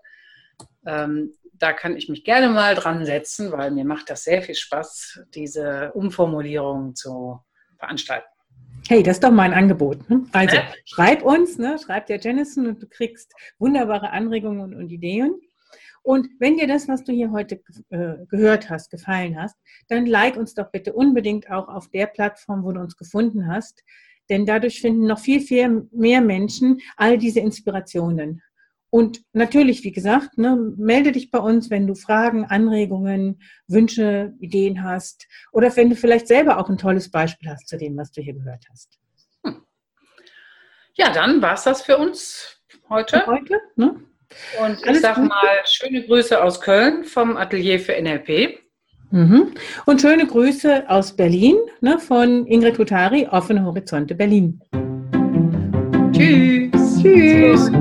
ähm, 0.85 1.33
da 1.53 1.73
kann 1.73 1.97
ich 1.97 2.07
mich 2.07 2.23
gerne 2.23 2.47
mal 2.47 2.75
dran 2.75 3.05
setzen, 3.05 3.51
weil 3.51 3.71
mir 3.71 3.83
macht 3.83 4.09
das 4.09 4.23
sehr 4.23 4.41
viel 4.41 4.55
Spaß, 4.55 5.23
diese 5.35 5.91
Umformulierungen 5.91 6.95
zu 6.95 7.41
veranstalten. 7.77 8.36
Hey, 8.87 9.03
das 9.03 9.17
ist 9.17 9.23
doch 9.23 9.31
mal 9.31 9.43
ein 9.43 9.53
Angebot. 9.53 10.09
Ne? 10.09 10.25
Also 10.31 10.55
ne? 10.55 10.63
schreib 10.85 11.23
uns, 11.23 11.57
ne? 11.57 11.77
schreib 11.83 12.05
der 12.07 12.19
Jennison 12.19 12.67
und 12.67 12.81
du 12.81 12.87
kriegst 12.87 13.33
wunderbare 13.59 14.11
Anregungen 14.11 14.61
und, 14.61 14.73
und 14.75 14.89
Ideen. 14.89 15.35
Und 16.03 16.29
wenn 16.39 16.57
dir 16.57 16.67
das, 16.67 16.87
was 16.87 17.03
du 17.03 17.11
hier 17.11 17.31
heute 17.31 17.61
äh, 17.89 18.25
gehört 18.29 18.69
hast, 18.69 18.91
gefallen 18.91 19.37
hast, 19.37 19.57
dann 19.89 20.05
like 20.05 20.37
uns 20.37 20.53
doch 20.53 20.71
bitte 20.71 20.93
unbedingt 20.93 21.51
auch 21.51 21.67
auf 21.67 21.89
der 21.89 22.07
Plattform, 22.07 22.63
wo 22.63 22.71
du 22.71 22.79
uns 22.79 22.95
gefunden 22.95 23.47
hast. 23.47 23.83
Denn 24.29 24.45
dadurch 24.45 24.79
finden 24.79 25.05
noch 25.05 25.19
viel, 25.19 25.41
viel 25.41 25.87
mehr 25.91 26.21
Menschen 26.21 26.79
all 26.95 27.17
diese 27.17 27.41
Inspirationen. 27.41 28.41
Und 28.89 29.21
natürlich, 29.33 29.83
wie 29.83 29.91
gesagt, 29.91 30.37
ne, 30.37 30.55
melde 30.77 31.11
dich 31.11 31.29
bei 31.29 31.39
uns, 31.39 31.69
wenn 31.69 31.87
du 31.87 31.95
Fragen, 31.95 32.45
Anregungen, 32.45 33.41
Wünsche, 33.67 34.33
Ideen 34.39 34.83
hast 34.83 35.27
oder 35.51 35.75
wenn 35.75 35.89
du 35.89 35.95
vielleicht 35.95 36.27
selber 36.27 36.57
auch 36.57 36.69
ein 36.69 36.77
tolles 36.77 37.11
Beispiel 37.11 37.49
hast 37.49 37.67
zu 37.67 37.77
dem, 37.77 37.97
was 37.97 38.11
du 38.11 38.21
hier 38.21 38.33
gehört 38.33 38.65
hast. 38.69 38.97
Hm. 39.43 39.61
Ja, 40.95 41.11
dann 41.11 41.41
war 41.41 41.55
es 41.55 41.63
das 41.63 41.81
für 41.81 41.97
uns 41.97 42.61
heute. 42.89 43.19
Für 43.19 43.27
heute 43.27 43.61
ne? 43.75 43.95
Und 44.61 44.83
Alles 44.83 44.97
ich 44.97 45.01
sage 45.01 45.21
mal 45.21 45.57
schöne 45.65 46.05
Grüße 46.05 46.41
aus 46.41 46.61
Köln 46.61 47.03
vom 47.03 47.37
Atelier 47.37 47.79
für 47.79 47.93
NLP. 47.93 48.59
Mhm. 49.11 49.53
Und 49.85 50.01
schöne 50.01 50.27
Grüße 50.27 50.89
aus 50.89 51.15
Berlin 51.15 51.55
ne, 51.81 51.97
von 51.99 52.45
Ingrid 52.45 52.77
Hutari, 52.77 53.27
Offene 53.29 53.63
Horizonte 53.63 54.15
Berlin. 54.15 54.61
Tschüss. 56.11 57.01
Tschüss. 57.01 57.71